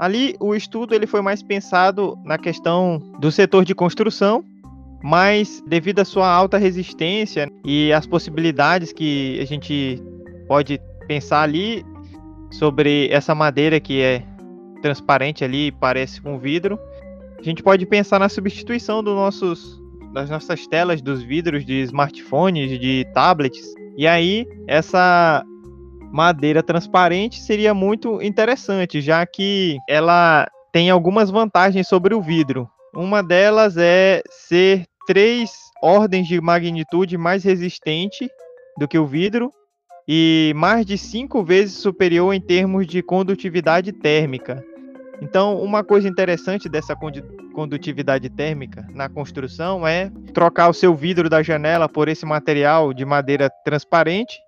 Ali, 0.00 0.34
o 0.40 0.54
estudo 0.54 0.94
ele 0.94 1.06
foi 1.06 1.20
mais 1.20 1.42
pensado 1.42 2.18
na 2.24 2.38
questão 2.38 2.98
do 3.20 3.30
setor 3.30 3.66
de 3.66 3.74
construção, 3.74 4.42
mas 5.02 5.62
devido 5.66 5.98
à 5.98 6.06
sua 6.06 6.26
alta 6.26 6.56
resistência 6.56 7.46
e 7.66 7.92
as 7.92 8.06
possibilidades 8.06 8.94
que 8.94 9.38
a 9.42 9.44
gente 9.44 10.02
pode 10.48 10.80
pensar 11.06 11.42
ali 11.42 11.84
sobre 12.50 13.08
essa 13.10 13.34
madeira 13.34 13.78
que 13.78 14.00
é 14.00 14.24
transparente 14.80 15.44
ali, 15.44 15.70
parece 15.70 16.18
com 16.22 16.38
vidro. 16.38 16.78
A 17.38 17.42
gente 17.42 17.62
pode 17.62 17.84
pensar 17.84 18.18
na 18.18 18.30
substituição 18.30 19.04
dos 19.04 19.14
nossos, 19.14 19.78
das 20.14 20.30
nossas 20.30 20.66
telas 20.66 21.02
dos 21.02 21.22
vidros 21.22 21.62
de 21.62 21.82
smartphones, 21.82 22.80
de 22.80 23.06
tablets. 23.12 23.66
E 23.98 24.06
aí, 24.06 24.46
essa 24.66 25.44
madeira 26.10 26.62
transparente 26.62 27.40
seria 27.40 27.72
muito 27.72 28.20
interessante, 28.20 29.00
já 29.00 29.24
que 29.24 29.78
ela 29.88 30.46
tem 30.72 30.90
algumas 30.90 31.30
vantagens 31.30 31.88
sobre 31.88 32.14
o 32.14 32.20
vidro. 32.20 32.68
Uma 32.94 33.22
delas 33.22 33.76
é 33.76 34.22
ser 34.30 34.86
três 35.06 35.50
ordens 35.82 36.26
de 36.26 36.40
magnitude 36.40 37.16
mais 37.16 37.44
resistente 37.44 38.28
do 38.78 38.88
que 38.88 38.98
o 38.98 39.06
vidro 39.06 39.52
e 40.06 40.52
mais 40.56 40.84
de 40.84 40.98
cinco 40.98 41.44
vezes 41.44 41.74
superior 41.74 42.34
em 42.34 42.40
termos 42.40 42.86
de 42.86 43.02
condutividade 43.02 43.92
térmica. 43.92 44.64
Então, 45.22 45.60
uma 45.60 45.84
coisa 45.84 46.08
interessante 46.08 46.68
dessa 46.68 46.96
condutividade 47.54 48.28
térmica 48.30 48.86
na 48.94 49.08
construção 49.08 49.86
é 49.86 50.10
trocar 50.32 50.68
o 50.68 50.74
seu 50.74 50.94
vidro 50.94 51.28
da 51.28 51.42
janela 51.42 51.88
por 51.88 52.08
esse 52.08 52.24
material 52.24 52.92
de 52.94 53.04
madeira 53.04 53.50
transparente, 53.64 54.38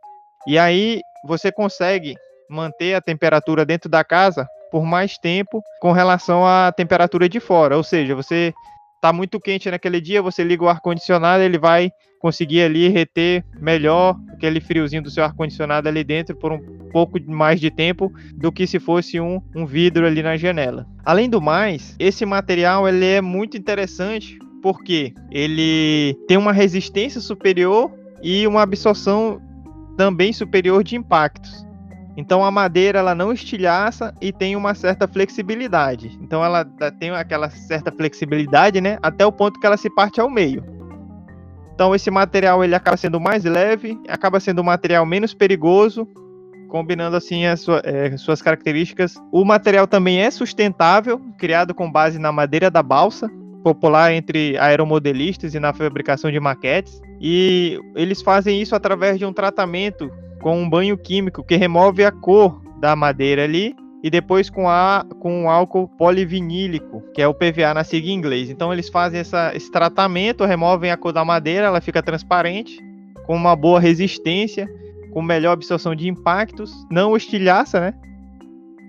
e 0.46 0.58
aí 0.58 1.00
você 1.24 1.50
consegue 1.50 2.16
manter 2.48 2.94
a 2.94 3.00
temperatura 3.00 3.64
dentro 3.64 3.88
da 3.88 4.04
casa 4.04 4.46
por 4.70 4.84
mais 4.84 5.18
tempo 5.18 5.62
com 5.80 5.92
relação 5.92 6.46
à 6.46 6.72
temperatura 6.72 7.28
de 7.28 7.40
fora. 7.40 7.76
Ou 7.76 7.82
seja, 7.82 8.14
você 8.14 8.52
tá 9.00 9.12
muito 9.12 9.40
quente 9.40 9.70
naquele 9.70 10.00
dia, 10.00 10.22
você 10.22 10.44
liga 10.44 10.64
o 10.64 10.68
ar-condicionado, 10.68 11.42
ele 11.42 11.58
vai 11.58 11.90
conseguir 12.20 12.62
ali 12.62 12.88
reter 12.88 13.44
melhor 13.60 14.16
aquele 14.32 14.60
friozinho 14.60 15.02
do 15.02 15.10
seu 15.10 15.24
ar-condicionado 15.24 15.88
ali 15.88 16.04
dentro 16.04 16.36
por 16.36 16.52
um 16.52 16.88
pouco 16.92 17.18
mais 17.26 17.60
de 17.60 17.68
tempo 17.68 18.12
do 18.36 18.52
que 18.52 18.64
se 18.64 18.78
fosse 18.78 19.20
um, 19.20 19.42
um 19.56 19.66
vidro 19.66 20.06
ali 20.06 20.22
na 20.22 20.36
janela. 20.36 20.86
Além 21.04 21.28
do 21.28 21.40
mais, 21.40 21.96
esse 21.98 22.24
material 22.24 22.88
ele 22.88 23.04
é 23.04 23.20
muito 23.20 23.56
interessante 23.56 24.38
porque 24.62 25.12
ele 25.32 26.16
tem 26.28 26.36
uma 26.36 26.52
resistência 26.52 27.20
superior 27.20 27.90
e 28.22 28.46
uma 28.46 28.62
absorção 28.62 29.42
também 29.96 30.32
superior 30.32 30.82
de 30.82 30.96
impactos. 30.96 31.66
Então 32.16 32.44
a 32.44 32.50
madeira 32.50 32.98
ela 32.98 33.14
não 33.14 33.32
estilhaça 33.32 34.14
e 34.20 34.32
tem 34.32 34.54
uma 34.54 34.74
certa 34.74 35.08
flexibilidade. 35.08 36.18
Então 36.20 36.44
ela 36.44 36.64
tem 36.98 37.10
aquela 37.10 37.48
certa 37.48 37.90
flexibilidade, 37.90 38.80
né, 38.80 38.98
até 39.02 39.24
o 39.24 39.32
ponto 39.32 39.58
que 39.58 39.66
ela 39.66 39.76
se 39.76 39.88
parte 39.90 40.20
ao 40.20 40.28
meio. 40.28 40.62
Então 41.74 41.94
esse 41.94 42.10
material 42.10 42.62
ele 42.62 42.74
acaba 42.74 42.96
sendo 42.96 43.18
mais 43.18 43.44
leve, 43.44 43.98
acaba 44.08 44.38
sendo 44.40 44.60
um 44.60 44.64
material 44.64 45.06
menos 45.06 45.32
perigoso, 45.32 46.06
combinando 46.68 47.16
assim 47.16 47.46
as 47.46 47.60
sua, 47.60 47.80
é, 47.84 48.16
suas 48.16 48.42
características. 48.42 49.14
O 49.32 49.44
material 49.44 49.86
também 49.86 50.20
é 50.20 50.30
sustentável, 50.30 51.20
criado 51.38 51.74
com 51.74 51.90
base 51.90 52.18
na 52.18 52.30
madeira 52.30 52.70
da 52.70 52.82
balsa, 52.82 53.30
popular 53.62 54.12
entre 54.12 54.58
aeromodelistas 54.58 55.54
e 55.54 55.60
na 55.60 55.72
fabricação 55.72 56.30
de 56.30 56.40
maquetes. 56.40 57.00
E 57.20 57.78
eles 57.94 58.20
fazem 58.20 58.60
isso 58.60 58.74
através 58.74 59.18
de 59.18 59.24
um 59.24 59.32
tratamento 59.32 60.10
com 60.40 60.60
um 60.60 60.68
banho 60.68 60.98
químico 60.98 61.44
que 61.44 61.56
remove 61.56 62.04
a 62.04 62.10
cor 62.10 62.60
da 62.80 62.96
madeira 62.96 63.44
ali 63.44 63.74
e 64.02 64.10
depois 64.10 64.50
com, 64.50 64.68
a, 64.68 65.06
com 65.20 65.44
um 65.44 65.48
álcool 65.48 65.86
polivinílico, 65.86 67.02
que 67.14 67.22
é 67.22 67.28
o 67.28 67.32
PVA 67.32 67.72
na 67.72 67.84
sigla 67.84 68.10
em 68.10 68.14
inglês. 68.14 68.50
Então 68.50 68.72
eles 68.72 68.88
fazem 68.88 69.20
essa, 69.20 69.52
esse 69.54 69.70
tratamento, 69.70 70.44
removem 70.44 70.90
a 70.90 70.96
cor 70.96 71.12
da 71.12 71.24
madeira, 71.24 71.68
ela 71.68 71.80
fica 71.80 72.02
transparente, 72.02 72.76
com 73.24 73.36
uma 73.36 73.54
boa 73.54 73.78
resistência, 73.78 74.68
com 75.12 75.22
melhor 75.22 75.52
absorção 75.52 75.94
de 75.94 76.08
impactos, 76.08 76.72
não 76.90 77.16
estilhaça, 77.16 77.78
né? 77.78 77.94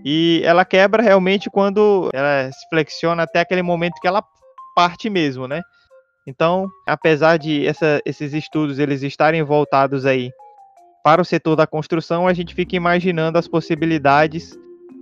E 0.04 0.42
ela 0.44 0.66
quebra 0.66 1.04
realmente 1.04 1.50
quando 1.50 2.10
ela 2.12 2.52
se 2.52 2.68
flexiona 2.70 3.24
até 3.24 3.40
aquele 3.40 3.62
momento 3.62 4.02
que 4.02 4.08
ela 4.08 4.24
parte 4.76 5.10
mesmo, 5.10 5.48
né? 5.48 5.62
Então, 6.26 6.70
apesar 6.88 7.38
de 7.38 7.66
essa, 7.68 8.02
esses 8.06 8.34
estudos 8.34 8.80
eles 8.80 9.04
estarem 9.04 9.44
voltados 9.44 10.06
aí 10.06 10.32
para 11.04 11.22
o 11.22 11.26
setor 11.26 11.56
da 11.56 11.68
construção, 11.68 12.28
a 12.28 12.34
gente 12.34 12.56
fica 12.56 12.78
imaginando 12.78 13.38
as 13.38 13.48
possibilidades 13.48 14.58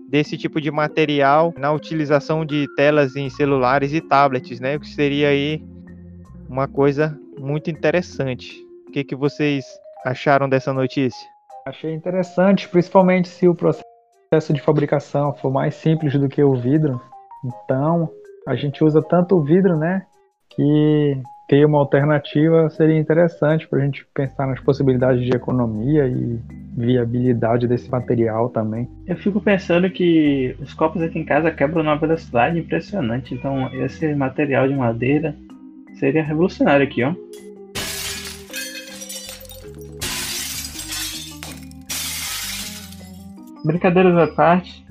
desse 0.10 0.38
tipo 0.38 0.60
de 0.60 0.72
material 0.72 1.54
na 1.58 1.72
utilização 1.72 2.44
de 2.44 2.68
telas 2.76 3.16
em 3.16 3.30
celulares 3.30 3.94
e 3.94 4.02
tablets, 4.02 4.60
né? 4.60 4.80
Que 4.80 4.88
seria 4.88 5.30
aí 5.30 5.64
uma 6.50 6.68
coisa 6.68 7.18
muito 7.40 7.70
interessante. 7.70 8.60
O 8.88 8.92
que, 8.92 9.04
que 9.04 9.16
vocês 9.16 9.64
acharam 10.06 10.50
dessa 10.50 10.74
notícia? 10.74 11.26
Achei 11.66 11.94
interessante, 11.94 12.68
principalmente 12.68 13.30
se 13.30 13.48
o 13.48 13.56
processo 13.56 14.52
de 14.52 14.60
fabricação 14.60 15.34
for 15.36 15.52
mais 15.52 15.76
simples 15.76 16.14
do 16.20 16.28
que 16.28 16.44
o 16.44 16.56
vidro. 16.56 17.00
Então, 17.46 18.12
a 18.48 18.56
gente 18.56 18.84
usa 18.84 19.02
tanto 19.02 19.42
vidro, 19.42 19.78
né? 19.78 20.04
Que 20.50 21.22
ter 21.48 21.66
uma 21.66 21.80
alternativa 21.80 22.70
seria 22.70 22.98
interessante 22.98 23.68
para 23.68 23.80
a 23.80 23.82
gente 23.84 24.06
pensar 24.14 24.48
nas 24.48 24.60
possibilidades 24.62 25.24
de 25.24 25.36
economia 25.36 26.08
e 26.08 26.40
viabilidade 26.78 27.68
desse 27.68 27.92
material 27.92 28.50
também. 28.50 28.90
Eu 29.06 29.18
fico 29.18 29.42
pensando 29.42 29.90
que 29.90 30.56
os 30.62 30.74
copos 30.74 31.02
aqui 31.02 31.20
em 31.20 31.26
casa 31.26 31.52
quebram 31.52 31.84
numa 31.84 31.98
velocidade 31.98 32.58
impressionante, 32.58 33.34
então 33.34 33.68
esse 33.84 34.16
material 34.16 34.68
de 34.68 34.74
madeira 34.74 35.36
seria 35.96 36.24
revolucionário 36.24 36.86
aqui, 36.86 37.04
ó. 37.04 37.14
Brincadeiras 43.66 44.18
à 44.18 44.28
parte, 44.28 44.86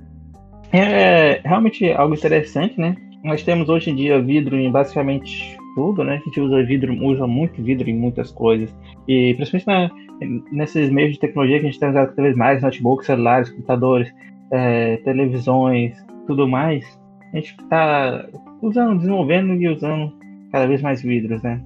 é 0.73 1.41
realmente 1.43 1.91
algo 1.91 2.15
interessante, 2.15 2.79
né? 2.79 2.95
Nós 3.23 3.43
temos 3.43 3.69
hoje 3.69 3.91
em 3.91 3.95
dia 3.95 4.21
vidro 4.21 4.57
em 4.57 4.71
basicamente 4.71 5.57
tudo, 5.75 6.03
né? 6.03 6.15
A 6.15 6.25
gente 6.25 6.41
usa 6.41 6.65
vidro, 6.65 6.93
usa 7.05 7.27
muito 7.27 7.63
vidro 7.63 7.89
em 7.89 7.97
muitas 7.97 8.31
coisas. 8.31 8.75
E 9.07 9.35
principalmente 9.35 9.67
na, 9.67 9.91
nesses 10.51 10.91
meios 10.91 11.13
de 11.13 11.21
tecnologia 11.21 11.61
que 11.61 11.67
a 11.67 11.71
gente 11.71 11.79
tem 11.79 11.91
usado 11.91 12.09
cada 12.09 12.23
vez 12.23 12.37
mais, 12.37 12.63
notebooks, 12.63 13.07
celulares, 13.07 13.51
computadores, 13.51 14.13
é, 14.51 14.97
televisões, 14.99 15.95
tudo 16.27 16.49
mais, 16.49 16.99
a 17.33 17.37
gente 17.37 17.57
está 17.61 18.27
usando, 18.63 18.99
desenvolvendo 18.99 19.55
e 19.55 19.69
usando 19.69 20.13
cada 20.51 20.67
vez 20.67 20.83
mais 20.83 21.03
vidros, 21.03 21.43
né? 21.43 21.63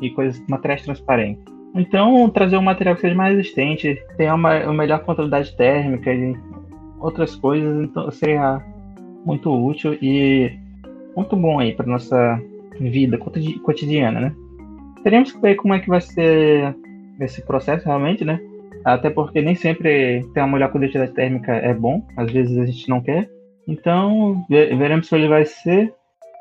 E 0.00 0.10
coisas, 0.10 0.42
materiais 0.48 0.82
transparentes. 0.82 1.42
Então, 1.74 2.28
trazer 2.30 2.56
um 2.56 2.62
material 2.62 2.94
que 2.94 3.02
seja 3.02 3.14
mais 3.14 3.36
resistente, 3.36 4.00
tenha 4.16 4.34
uma, 4.34 4.62
uma 4.64 4.74
melhor 4.74 5.00
controlidade 5.00 5.56
térmica 5.56 6.12
e 6.12 6.34
outras 7.00 7.34
coisas, 7.34 7.84
então 7.84 8.10
seria 8.10 8.62
muito 9.24 9.52
útil 9.52 9.96
e 10.00 10.52
muito 11.16 11.36
bom 11.36 11.58
aí 11.58 11.74
para 11.74 11.86
nossa 11.86 12.40
vida 12.80 13.18
cotidiana, 13.18 14.20
né? 14.20 14.34
Teremos 15.02 15.32
que 15.32 15.40
ver 15.40 15.56
como 15.56 15.74
é 15.74 15.80
que 15.80 15.88
vai 15.88 16.00
ser 16.00 16.74
esse 17.20 17.42
processo 17.42 17.86
realmente, 17.86 18.24
né? 18.24 18.40
Até 18.84 19.10
porque 19.10 19.40
nem 19.40 19.54
sempre 19.54 20.24
ter 20.32 20.40
uma 20.40 20.52
melhor 20.52 20.70
condutividade 20.70 21.12
térmica 21.12 21.52
é 21.52 21.74
bom, 21.74 22.06
às 22.16 22.30
vezes 22.30 22.56
a 22.58 22.66
gente 22.66 22.88
não 22.88 23.00
quer. 23.00 23.28
Então, 23.66 24.44
veremos 24.48 25.08
se 25.08 25.14
ele 25.14 25.28
vai 25.28 25.44
ser. 25.44 25.92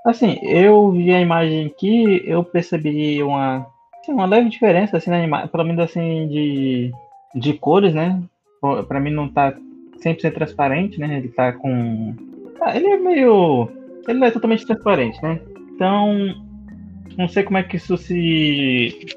Assim, 0.05 0.39
eu 0.43 0.91
vi 0.91 1.11
a 1.11 1.19
imagem 1.19 1.67
aqui, 1.67 2.23
eu 2.25 2.43
percebi 2.43 3.21
uma, 3.21 3.67
assim, 3.99 4.13
uma 4.13 4.25
leve 4.25 4.49
diferença, 4.49 4.95
assim, 4.95 5.09
na 5.09 5.21
imagem, 5.21 5.49
pelo 5.49 5.65
menos 5.65 5.83
assim, 5.83 6.27
de, 6.29 6.91
de 7.35 7.53
cores, 7.53 7.93
né? 7.93 8.21
Pra 8.87 8.99
mim 8.99 9.11
não 9.11 9.27
tá 9.27 9.53
100% 9.99 10.33
transparente, 10.33 10.99
né? 10.99 11.17
Ele 11.17 11.27
tá 11.27 11.51
com. 11.51 12.15
Ah, 12.61 12.75
ele 12.75 12.87
é 12.87 12.97
meio. 12.97 13.69
Ele 14.07 14.19
não 14.19 14.27
é 14.27 14.31
totalmente 14.31 14.65
transparente, 14.65 15.21
né? 15.21 15.39
Então, 15.75 16.35
não 17.17 17.27
sei 17.27 17.43
como 17.43 17.57
é 17.57 17.63
que 17.63 17.75
isso 17.75 17.97
se 17.97 19.15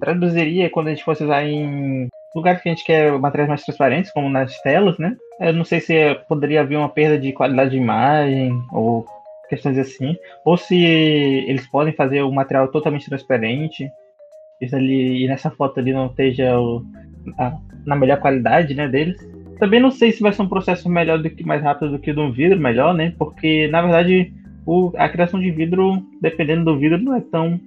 traduziria 0.00 0.70
quando 0.70 0.88
a 0.88 0.90
gente 0.90 1.04
fosse 1.04 1.24
usar 1.24 1.44
em 1.44 2.08
lugares 2.34 2.62
que 2.62 2.68
a 2.68 2.72
gente 2.72 2.84
quer 2.84 3.18
materiais 3.18 3.48
mais 3.48 3.64
transparentes, 3.64 4.12
como 4.12 4.28
nas 4.28 4.60
telas, 4.62 4.98
né? 4.98 5.16
Eu 5.40 5.52
não 5.52 5.64
sei 5.64 5.80
se 5.80 6.14
poderia 6.28 6.60
haver 6.60 6.76
uma 6.76 6.88
perda 6.88 7.18
de 7.18 7.32
qualidade 7.32 7.70
de 7.70 7.76
imagem 7.76 8.52
ou 8.72 9.04
questões 9.48 9.78
assim, 9.78 10.16
ou 10.44 10.56
se 10.56 10.76
eles 10.76 11.66
podem 11.68 11.92
fazer 11.94 12.22
o 12.22 12.30
material 12.30 12.68
totalmente 12.68 13.08
transparente, 13.08 13.90
isso 14.60 14.76
ali 14.76 15.24
e 15.24 15.28
nessa 15.28 15.50
foto 15.50 15.80
ali 15.80 15.92
não 15.92 16.06
esteja 16.06 16.58
o, 16.60 16.84
a, 17.38 17.56
na 17.86 17.96
melhor 17.96 18.18
qualidade, 18.18 18.74
né, 18.74 18.88
deles. 18.88 19.16
Também 19.58 19.80
não 19.80 19.90
sei 19.90 20.12
se 20.12 20.22
vai 20.22 20.32
ser 20.32 20.42
um 20.42 20.48
processo 20.48 20.88
melhor 20.88 21.20
do 21.20 21.28
que 21.28 21.44
mais 21.44 21.62
rápido 21.62 21.92
do 21.92 21.98
que 21.98 22.12
do 22.12 22.32
vidro 22.32 22.58
melhor, 22.58 22.94
né? 22.94 23.12
Porque 23.18 23.68
na 23.68 23.82
verdade 23.82 24.32
o, 24.66 24.92
a 24.96 25.08
criação 25.08 25.40
de 25.40 25.50
vidro, 25.50 26.02
dependendo 26.20 26.64
do 26.64 26.78
vidro, 26.78 26.98
não 26.98 27.14
é 27.14 27.20
tão 27.20 27.58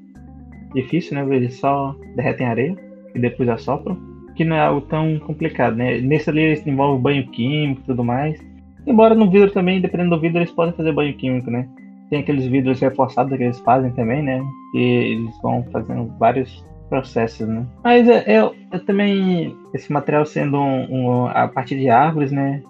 difícil, 0.73 1.15
né? 1.15 1.35
Eles 1.35 1.55
só 1.55 1.95
derretem 2.15 2.47
areia 2.47 2.75
e 3.13 3.19
depois 3.19 3.49
assopram, 3.49 3.97
que 4.35 4.45
não 4.45 4.55
é 4.55 4.61
algo 4.61 4.81
tão 4.81 5.19
complicado, 5.19 5.75
né? 5.75 5.99
Nesse 5.99 6.29
ali 6.29 6.61
envolve 6.65 7.01
banho 7.01 7.27
químico 7.27 7.81
e 7.81 7.85
tudo 7.85 8.03
mais. 8.03 8.39
Embora 8.87 9.13
no 9.13 9.29
vidro 9.29 9.51
também, 9.51 9.81
dependendo 9.81 10.15
do 10.15 10.21
vidro, 10.21 10.39
eles 10.39 10.51
podem 10.51 10.73
fazer 10.73 10.91
banho 10.91 11.13
químico, 11.15 11.51
né? 11.51 11.67
Tem 12.09 12.19
aqueles 12.19 12.45
vidros 12.45 12.79
reforçados 12.79 13.35
que 13.37 13.43
eles 13.43 13.59
fazem 13.59 13.91
também, 13.91 14.21
né? 14.21 14.41
E 14.75 14.79
eles 14.79 15.41
vão 15.41 15.63
fazendo 15.71 16.07
vários 16.17 16.65
processos, 16.91 17.47
né? 17.47 17.65
Mas 17.81 18.05
eu, 18.05 18.15
eu, 18.15 18.55
eu 18.69 18.85
também, 18.85 19.55
esse 19.73 19.91
material 19.91 20.25
sendo 20.25 20.59
um, 20.59 20.87
um, 20.91 21.27
a 21.27 21.47
partir 21.47 21.77
de 21.77 21.89
árvores, 21.89 22.33
né? 22.33 22.61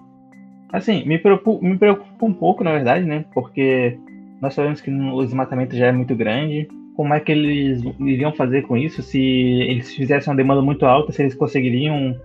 Assim, 0.72 1.04
me 1.06 1.18
preocupa, 1.18 1.66
me 1.66 1.76
preocupa 1.76 2.26
um 2.26 2.32
pouco, 2.32 2.64
na 2.64 2.72
verdade, 2.72 3.04
né? 3.04 3.26
Porque 3.34 3.98
nós 4.40 4.54
sabemos 4.54 4.80
que 4.80 4.92
o 4.92 5.24
desmatamento 5.24 5.76
já 5.76 5.88
é 5.88 5.92
muito 5.92 6.16
grande. 6.16 6.68
Como 6.96 7.16
é 7.16 7.20
que 7.20 7.32
eles 7.32 7.82
iriam 8.00 8.32
fazer 8.32 8.62
com 8.62 8.78
isso? 8.78 9.02
Se 9.02 9.20
eles 9.20 9.94
fizessem 9.96 10.32
uma 10.32 10.38
demanda 10.38 10.62
muito 10.62 10.86
alta, 10.86 11.12
se 11.12 11.24
eles 11.24 11.34
conseguiriam 11.34 12.16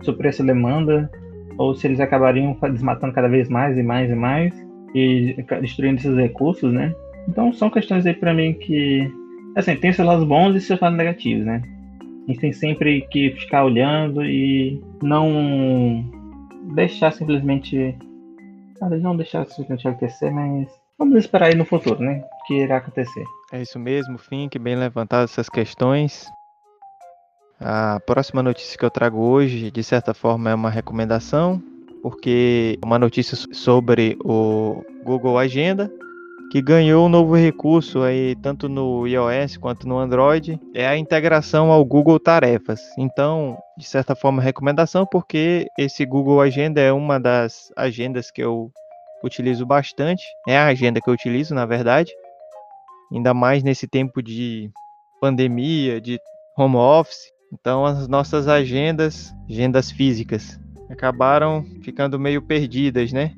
suprir 0.00 0.30
essa 0.30 0.42
demanda? 0.42 1.10
Ou 1.58 1.74
se 1.74 1.86
eles 1.86 2.00
acabariam 2.00 2.56
desmatando 2.72 3.12
cada 3.12 3.28
vez 3.28 3.48
mais 3.50 3.76
e 3.76 3.82
mais 3.82 4.10
e 4.10 4.14
mais 4.14 4.72
e 4.94 5.36
destruindo 5.60 5.96
esses 5.96 6.16
recursos, 6.16 6.72
né? 6.72 6.94
Então 7.28 7.52
são 7.52 7.68
questões 7.68 8.06
aí 8.06 8.14
para 8.14 8.32
mim 8.32 8.54
que, 8.54 9.10
assim, 9.56 9.76
tem 9.76 9.92
seus 9.92 10.06
lados 10.06 10.24
bons 10.26 10.54
e 10.54 10.60
seus 10.60 10.80
lados 10.80 10.96
negativos, 10.96 11.44
né? 11.44 11.62
A 12.00 12.30
gente 12.30 12.40
tem 12.40 12.52
sempre 12.52 13.02
que 13.10 13.30
ficar 13.32 13.64
olhando 13.64 14.24
e 14.24 14.80
não 15.02 16.04
deixar 16.74 17.12
simplesmente. 17.12 17.96
Não 18.80 19.16
deixar 19.16 19.46
simplesmente 19.46 19.86
acontecer, 19.86 20.30
mas 20.30 20.68
Vamos 21.02 21.18
esperar 21.18 21.46
aí 21.46 21.54
no 21.56 21.64
futuro, 21.64 22.00
né? 22.00 22.22
O 22.40 22.46
que 22.46 22.54
irá 22.54 22.76
acontecer. 22.76 23.24
É 23.52 23.60
isso 23.60 23.76
mesmo, 23.76 24.16
Fink, 24.18 24.56
bem 24.56 24.76
levantado 24.76 25.24
essas 25.24 25.48
questões. 25.48 26.30
A 27.60 27.98
próxima 28.06 28.40
notícia 28.40 28.78
que 28.78 28.84
eu 28.84 28.90
trago 28.90 29.18
hoje, 29.18 29.68
de 29.70 29.82
certa 29.82 30.14
forma, 30.14 30.50
é 30.50 30.54
uma 30.54 30.70
recomendação, 30.70 31.60
porque 32.02 32.78
é 32.80 32.86
uma 32.86 33.00
notícia 33.00 33.36
sobre 33.52 34.16
o 34.24 34.84
Google 35.04 35.38
Agenda, 35.38 35.90
que 36.52 36.60
ganhou 36.60 37.06
um 37.06 37.08
novo 37.08 37.34
recurso 37.34 38.02
aí, 38.02 38.36
tanto 38.36 38.68
no 38.68 39.06
iOS 39.06 39.56
quanto 39.56 39.88
no 39.88 39.96
Android, 39.96 40.60
é 40.74 40.86
a 40.86 40.98
integração 40.98 41.72
ao 41.72 41.82
Google 41.82 42.20
Tarefas. 42.20 42.78
Então, 42.98 43.56
de 43.74 43.86
certa 43.86 44.14
forma, 44.14 44.42
recomendação, 44.42 45.06
porque 45.06 45.66
esse 45.78 46.04
Google 46.04 46.42
Agenda 46.42 46.78
é 46.78 46.92
uma 46.92 47.18
das 47.18 47.72
agendas 47.74 48.30
que 48.30 48.42
eu 48.42 48.70
utilizo 49.24 49.64
bastante. 49.64 50.26
É 50.46 50.58
a 50.58 50.66
agenda 50.66 51.00
que 51.00 51.08
eu 51.08 51.14
utilizo, 51.14 51.54
na 51.54 51.64
verdade. 51.64 52.12
Ainda 53.10 53.32
mais 53.32 53.62
nesse 53.62 53.88
tempo 53.88 54.22
de 54.22 54.70
pandemia, 55.22 56.02
de 56.02 56.20
home 56.54 56.76
office. 56.76 57.32
Então, 57.50 57.86
as 57.86 58.06
nossas 58.06 58.46
agendas, 58.46 59.32
agendas 59.48 59.90
físicas, 59.90 60.60
acabaram 60.90 61.64
ficando 61.82 62.20
meio 62.20 62.42
perdidas, 62.42 63.10
né? 63.10 63.34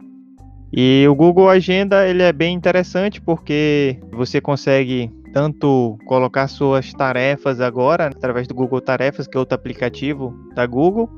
E 0.77 1.07
o 1.09 1.15
Google 1.15 1.49
Agenda 1.49 2.05
ele 2.09 2.23
é 2.23 2.33
bem 2.33 2.53
interessante 2.53 3.21
porque 3.21 3.97
você 4.11 4.41
consegue 4.41 5.09
tanto 5.33 5.97
colocar 6.05 6.49
suas 6.49 6.93
tarefas 6.93 7.61
agora 7.61 8.07
através 8.07 8.49
do 8.49 8.55
Google 8.57 8.81
Tarefas, 8.81 9.29
que 9.29 9.37
é 9.37 9.41
outro 9.41 9.55
aplicativo 9.55 10.37
da 10.53 10.67
Google, 10.67 11.09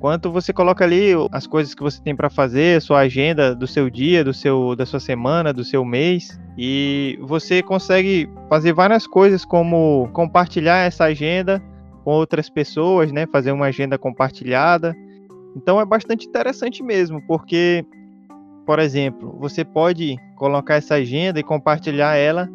quanto 0.00 0.32
você 0.32 0.52
coloca 0.52 0.84
ali 0.84 1.12
as 1.30 1.46
coisas 1.46 1.74
que 1.74 1.82
você 1.82 2.02
tem 2.02 2.14
para 2.14 2.28
fazer, 2.28 2.82
sua 2.82 3.00
agenda 3.00 3.54
do 3.54 3.68
seu 3.68 3.88
dia, 3.88 4.24
do 4.24 4.34
seu 4.34 4.74
da 4.74 4.84
sua 4.84 5.00
semana, 5.00 5.52
do 5.52 5.64
seu 5.64 5.84
mês, 5.84 6.36
e 6.58 7.16
você 7.22 7.62
consegue 7.62 8.28
fazer 8.48 8.72
várias 8.72 9.06
coisas 9.06 9.44
como 9.44 10.08
compartilhar 10.12 10.78
essa 10.78 11.04
agenda 11.04 11.62
com 12.02 12.10
outras 12.10 12.48
pessoas, 12.50 13.12
né, 13.12 13.26
fazer 13.30 13.52
uma 13.52 13.66
agenda 13.66 13.96
compartilhada. 13.96 14.92
Então 15.56 15.80
é 15.80 15.84
bastante 15.84 16.26
interessante 16.26 16.82
mesmo, 16.82 17.20
porque 17.28 17.84
por 18.66 18.80
exemplo, 18.80 19.36
você 19.38 19.64
pode 19.64 20.16
colocar 20.34 20.74
essa 20.74 20.96
agenda 20.96 21.38
e 21.38 21.44
compartilhar 21.44 22.16
ela 22.16 22.48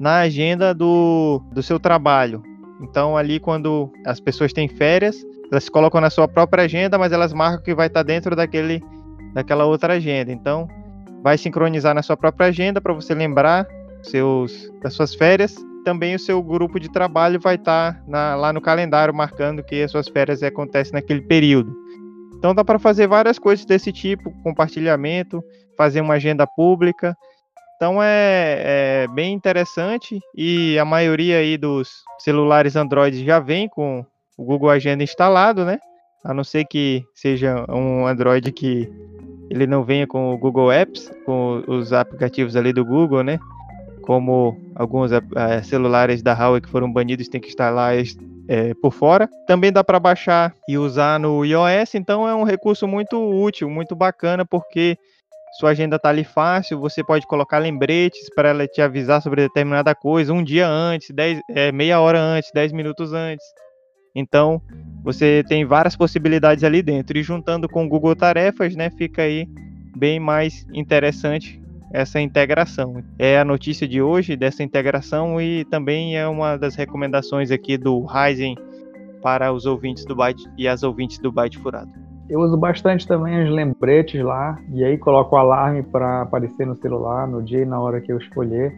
na 0.00 0.20
agenda 0.20 0.74
do, 0.74 1.42
do 1.52 1.62
seu 1.62 1.78
trabalho. 1.78 2.42
Então, 2.80 3.16
ali, 3.16 3.38
quando 3.38 3.92
as 4.06 4.18
pessoas 4.18 4.52
têm 4.52 4.66
férias, 4.66 5.16
elas 5.50 5.64
se 5.64 5.70
colocam 5.70 6.00
na 6.00 6.08
sua 6.08 6.26
própria 6.26 6.64
agenda, 6.64 6.96
mas 6.96 7.12
elas 7.12 7.32
marcam 7.32 7.62
que 7.62 7.74
vai 7.74 7.88
estar 7.88 8.02
dentro 8.02 8.34
daquele, 8.34 8.82
daquela 9.34 9.66
outra 9.66 9.94
agenda. 9.94 10.32
Então, 10.32 10.66
vai 11.22 11.36
sincronizar 11.36 11.94
na 11.94 12.02
sua 12.02 12.16
própria 12.16 12.46
agenda 12.46 12.80
para 12.80 12.94
você 12.94 13.14
lembrar 13.14 13.66
seus, 14.02 14.72
das 14.80 14.94
suas 14.94 15.14
férias. 15.14 15.54
Também 15.84 16.14
o 16.14 16.18
seu 16.18 16.42
grupo 16.42 16.78
de 16.78 16.90
trabalho 16.90 17.40
vai 17.40 17.56
estar 17.56 18.02
na, 18.06 18.34
lá 18.36 18.52
no 18.52 18.60
calendário 18.60 19.12
marcando 19.12 19.62
que 19.62 19.82
as 19.82 19.90
suas 19.90 20.08
férias 20.08 20.42
acontecem 20.42 20.94
naquele 20.94 21.22
período. 21.22 21.74
Então 22.38 22.54
dá 22.54 22.64
para 22.64 22.78
fazer 22.78 23.08
várias 23.08 23.38
coisas 23.38 23.66
desse 23.66 23.92
tipo, 23.92 24.32
compartilhamento, 24.42 25.42
fazer 25.76 26.00
uma 26.00 26.14
agenda 26.14 26.46
pública. 26.46 27.16
Então 27.76 28.02
é, 28.02 29.04
é, 29.04 29.06
bem 29.08 29.32
interessante 29.32 30.20
e 30.34 30.78
a 30.78 30.84
maioria 30.84 31.38
aí 31.38 31.56
dos 31.56 31.90
celulares 32.18 32.76
Android 32.76 33.24
já 33.24 33.38
vem 33.40 33.68
com 33.68 34.04
o 34.36 34.44
Google 34.44 34.70
Agenda 34.70 35.02
instalado, 35.02 35.64
né? 35.64 35.78
A 36.24 36.32
não 36.32 36.44
ser 36.44 36.64
que 36.64 37.04
seja 37.14 37.64
um 37.68 38.06
Android 38.06 38.50
que 38.52 38.88
ele 39.50 39.66
não 39.66 39.82
venha 39.82 40.06
com 40.06 40.32
o 40.32 40.38
Google 40.38 40.70
Apps, 40.70 41.10
com 41.24 41.62
os 41.66 41.92
aplicativos 41.92 42.54
ali 42.54 42.72
do 42.72 42.84
Google, 42.84 43.22
né? 43.22 43.38
Como 44.02 44.56
alguns 44.74 45.10
uh, 45.10 45.20
celulares 45.64 46.22
da 46.22 46.34
Huawei 46.34 46.60
que 46.60 46.68
foram 46.68 46.92
banidos 46.92 47.28
têm 47.28 47.40
que 47.40 47.48
instalar 47.48 47.96
é, 48.48 48.72
por 48.80 48.92
fora. 48.92 49.28
Também 49.46 49.70
dá 49.70 49.84
para 49.84 50.00
baixar 50.00 50.54
e 50.66 50.78
usar 50.78 51.20
no 51.20 51.44
iOS, 51.44 51.94
então 51.94 52.26
é 52.26 52.34
um 52.34 52.44
recurso 52.44 52.88
muito 52.88 53.18
útil, 53.18 53.68
muito 53.68 53.94
bacana, 53.94 54.44
porque 54.44 54.96
sua 55.58 55.70
agenda 55.70 55.96
está 55.96 56.08
ali 56.08 56.24
fácil, 56.24 56.80
você 56.80 57.04
pode 57.04 57.26
colocar 57.26 57.58
lembretes 57.58 58.28
para 58.34 58.50
ela 58.50 58.66
te 58.66 58.80
avisar 58.80 59.20
sobre 59.20 59.42
determinada 59.42 59.94
coisa 59.94 60.32
um 60.32 60.42
dia 60.42 60.66
antes, 60.66 61.10
dez, 61.10 61.40
é, 61.50 61.70
meia 61.70 62.00
hora 62.00 62.18
antes, 62.18 62.50
10 62.52 62.72
minutos 62.72 63.12
antes. 63.12 63.44
Então, 64.14 64.60
você 65.04 65.44
tem 65.48 65.64
várias 65.64 65.94
possibilidades 65.94 66.64
ali 66.64 66.82
dentro. 66.82 67.16
E 67.16 67.22
juntando 67.22 67.68
com 67.68 67.84
o 67.84 67.88
Google 67.88 68.16
Tarefas, 68.16 68.74
né, 68.74 68.90
fica 68.90 69.22
aí 69.22 69.46
bem 69.96 70.18
mais 70.18 70.66
interessante 70.72 71.60
essa 71.92 72.20
integração. 72.20 73.02
É 73.18 73.38
a 73.38 73.44
notícia 73.44 73.86
de 73.86 74.00
hoje 74.00 74.36
dessa 74.36 74.62
integração 74.62 75.40
e 75.40 75.64
também 75.64 76.16
é 76.16 76.26
uma 76.26 76.56
das 76.56 76.74
recomendações 76.74 77.50
aqui 77.50 77.76
do 77.76 78.04
Ryzen 78.04 78.56
para 79.22 79.52
os 79.52 79.66
ouvintes 79.66 80.04
do 80.04 80.14
Byte 80.14 80.44
e 80.56 80.68
as 80.68 80.82
ouvintes 80.82 81.18
do 81.18 81.32
Byte 81.32 81.58
Furado. 81.58 81.90
Eu 82.28 82.40
uso 82.40 82.56
bastante 82.56 83.06
também 83.08 83.42
os 83.42 83.50
lembretes 83.50 84.22
lá 84.22 84.58
e 84.72 84.84
aí 84.84 84.98
coloco 84.98 85.34
o 85.34 85.38
alarme 85.38 85.82
para 85.82 86.22
aparecer 86.22 86.66
no 86.66 86.76
celular 86.76 87.26
no 87.26 87.42
dia 87.42 87.62
e 87.62 87.64
na 87.64 87.80
hora 87.80 88.00
que 88.00 88.12
eu 88.12 88.18
escolher. 88.18 88.74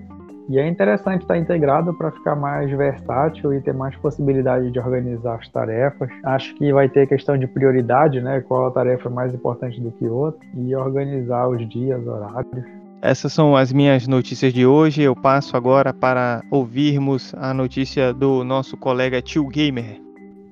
E 0.48 0.58
é 0.58 0.66
interessante 0.66 1.22
estar 1.22 1.38
integrado 1.38 1.94
para 1.94 2.10
ficar 2.10 2.34
mais 2.34 2.68
versátil 2.70 3.52
e 3.52 3.60
ter 3.60 3.72
mais 3.72 3.94
possibilidade 3.96 4.70
de 4.70 4.80
organizar 4.80 5.36
as 5.36 5.48
tarefas. 5.48 6.10
Acho 6.24 6.54
que 6.56 6.72
vai 6.72 6.88
ter 6.88 7.06
questão 7.06 7.38
de 7.38 7.46
prioridade, 7.46 8.20
né? 8.20 8.40
Qual 8.40 8.66
a 8.66 8.70
tarefa 8.72 9.08
mais 9.08 9.32
importante 9.32 9.80
do 9.80 9.92
que 9.92 10.06
outra 10.06 10.40
e 10.56 10.74
organizar 10.74 11.48
os 11.48 11.68
dias, 11.68 12.04
horários. 12.04 12.79
Essas 13.02 13.32
são 13.32 13.56
as 13.56 13.72
minhas 13.72 14.06
notícias 14.06 14.52
de 14.52 14.66
hoje. 14.66 15.00
Eu 15.00 15.16
passo 15.16 15.56
agora 15.56 15.92
para 15.92 16.42
ouvirmos 16.50 17.34
a 17.34 17.54
notícia 17.54 18.12
do 18.12 18.44
nosso 18.44 18.76
colega 18.76 19.22
Tio 19.22 19.48
Gamer. 19.48 19.98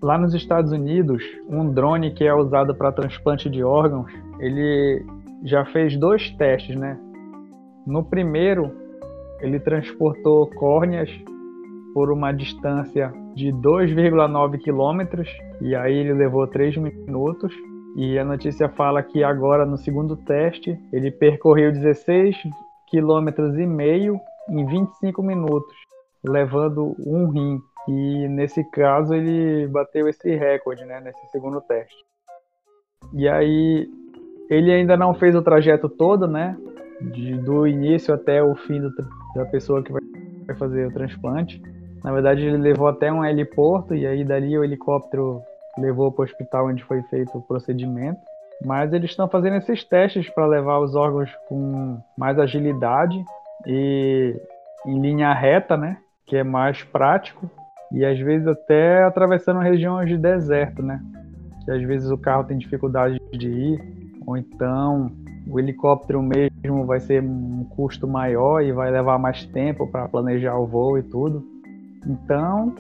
Lá 0.01 0.17
nos 0.17 0.33
Estados 0.33 0.73
Unidos, 0.73 1.23
um 1.47 1.71
drone 1.71 2.11
que 2.13 2.25
é 2.25 2.33
usado 2.33 2.75
para 2.75 2.91
transplante 2.91 3.51
de 3.51 3.63
órgãos, 3.63 4.11
ele 4.39 5.05
já 5.45 5.67
fez 5.67 5.95
dois 5.99 6.31
testes, 6.39 6.75
né? 6.75 6.99
No 7.87 8.03
primeiro, 8.03 8.73
ele 9.41 9.61
transportou 9.61 10.47
córneas 10.47 11.11
por 11.93 12.11
uma 12.11 12.33
distância 12.33 13.13
de 13.35 13.53
2,9 13.53 14.59
quilômetros 14.59 15.29
e 15.61 15.75
aí 15.75 15.95
ele 15.95 16.15
levou 16.15 16.47
3 16.47 16.79
minutos. 16.79 17.53
E 17.97 18.19
a 18.19 18.25
notícia 18.25 18.69
fala 18.69 19.03
que 19.03 19.25
agora 19.25 19.65
no 19.65 19.77
segundo 19.77 20.17
teste 20.17 20.79
ele 20.93 21.11
percorreu 21.11 21.73
16 21.73 22.37
quilômetros 22.89 23.59
e 23.59 23.67
meio 23.67 24.21
em 24.49 24.65
25 24.65 25.23
minutos, 25.23 25.75
levando 26.25 26.95
um 27.05 27.29
rim. 27.31 27.61
E 27.89 28.29
nesse 28.29 28.63
caso 28.71 29.15
ele 29.15 29.67
bateu 29.69 30.09
esse 30.09 30.35
recorde, 30.35 30.85
né, 30.85 31.01
nesse 31.01 31.27
segundo 31.31 31.61
teste. 31.63 31.97
E 33.15 33.29
aí 33.29 33.89
ele 34.51 34.73
ainda 34.73 34.97
não 34.97 35.15
fez 35.15 35.35
o 35.35 35.43
trajeto 35.43 35.89
todo, 35.89 36.27
né, 36.27 36.57
de, 37.01 37.37
do 37.39 37.67
início 37.67 38.13
até 38.13 38.43
o 38.43 38.55
fim 38.55 38.81
do, 38.81 38.91
da 39.35 39.45
pessoa 39.47 39.83
que 39.83 39.93
vai 39.93 40.03
fazer 40.59 40.87
o 40.87 40.93
transplante. 40.93 41.61
Na 42.03 42.13
verdade 42.13 42.45
ele 42.45 42.57
levou 42.59 42.89
até 42.89 43.13
um 43.13 43.25
heliporto 43.25 43.95
e 43.95 44.07
aí 44.07 44.25
dali 44.25 44.57
o 44.57 44.65
helicóptero 44.65 45.43
levou 45.81 46.13
para 46.13 46.23
o 46.23 46.25
hospital 46.25 46.69
onde 46.69 46.85
foi 46.85 47.03
feito 47.03 47.37
o 47.37 47.43
procedimento. 47.43 48.21
Mas 48.65 48.93
eles 48.93 49.11
estão 49.11 49.29
fazendo 49.29 49.57
esses 49.57 49.85
testes 49.85 50.29
para 50.31 50.47
levar 50.47 50.81
os 50.81 50.95
órgãos 50.95 51.31
com 51.49 51.99
mais 52.17 52.39
agilidade 52.39 53.17
e 53.67 54.35
em 54.87 55.01
linha 55.01 55.33
reta, 55.33 55.77
né? 55.77 55.99
Que 56.27 56.39
é 56.39 56.45
mais 56.45 56.83
prático. 56.83 57.49
E 57.93 58.05
às 58.05 58.19
vezes 58.19 58.47
até 58.47 59.05
atravessando 59.05 59.61
regiões 59.61 60.09
de 60.09 60.19
deserto, 60.19 60.83
né? 60.83 61.01
Que 61.65 61.71
às 61.71 61.83
vezes 61.83 62.11
o 62.11 62.19
carro 62.19 62.45
tem 62.45 62.59
dificuldade 62.59 63.19
de 63.33 63.49
ir. 63.49 63.81
Ou 64.27 64.37
então 64.37 65.11
o 65.49 65.59
helicóptero 65.59 66.23
mesmo 66.23 66.85
vai 66.85 67.01
ser 67.01 67.23
um 67.23 67.65
custo 67.77 68.07
maior 68.07 68.63
e 68.63 68.73
vai 68.73 68.91
levar 68.91 69.19
mais 69.19 69.47
tempo 69.47 69.87
para 69.87 70.09
planejar 70.09 70.59
o 70.59 70.67
voo 70.67 70.99
e 70.99 71.03
tudo. 71.03 71.43
Então, 72.07 72.75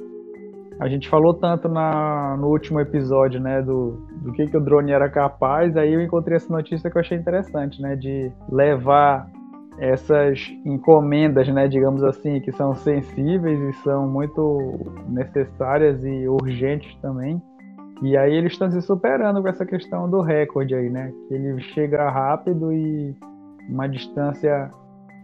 a 0.80 0.88
gente 0.88 1.08
falou 1.08 1.34
tanto 1.34 1.68
na, 1.68 2.36
no 2.36 2.48
último 2.48 2.80
episódio, 2.80 3.40
né, 3.40 3.60
do, 3.62 4.06
do 4.22 4.32
que, 4.32 4.46
que 4.46 4.56
o 4.56 4.60
drone 4.60 4.92
era 4.92 5.08
capaz, 5.08 5.76
aí 5.76 5.92
eu 5.92 6.00
encontrei 6.00 6.36
essa 6.36 6.52
notícia 6.52 6.90
que 6.90 6.96
eu 6.96 7.00
achei 7.00 7.18
interessante, 7.18 7.82
né, 7.82 7.96
de 7.96 8.30
levar 8.50 9.28
essas 9.78 10.40
encomendas, 10.64 11.48
né, 11.48 11.68
digamos 11.68 12.02
assim, 12.04 12.40
que 12.40 12.52
são 12.52 12.74
sensíveis 12.74 13.60
e 13.60 13.72
são 13.82 14.08
muito 14.08 14.92
necessárias 15.08 16.02
e 16.04 16.28
urgentes 16.28 16.94
também. 17.00 17.40
E 18.02 18.16
aí 18.16 18.34
eles 18.34 18.52
estão 18.52 18.70
se 18.70 18.80
superando 18.80 19.42
com 19.42 19.48
essa 19.48 19.66
questão 19.66 20.08
do 20.08 20.20
recorde 20.20 20.74
aí, 20.74 20.88
né, 20.88 21.12
que 21.26 21.34
ele 21.34 21.60
chega 21.60 22.08
rápido 22.08 22.72
e 22.72 23.16
uma 23.68 23.88
distância 23.88 24.70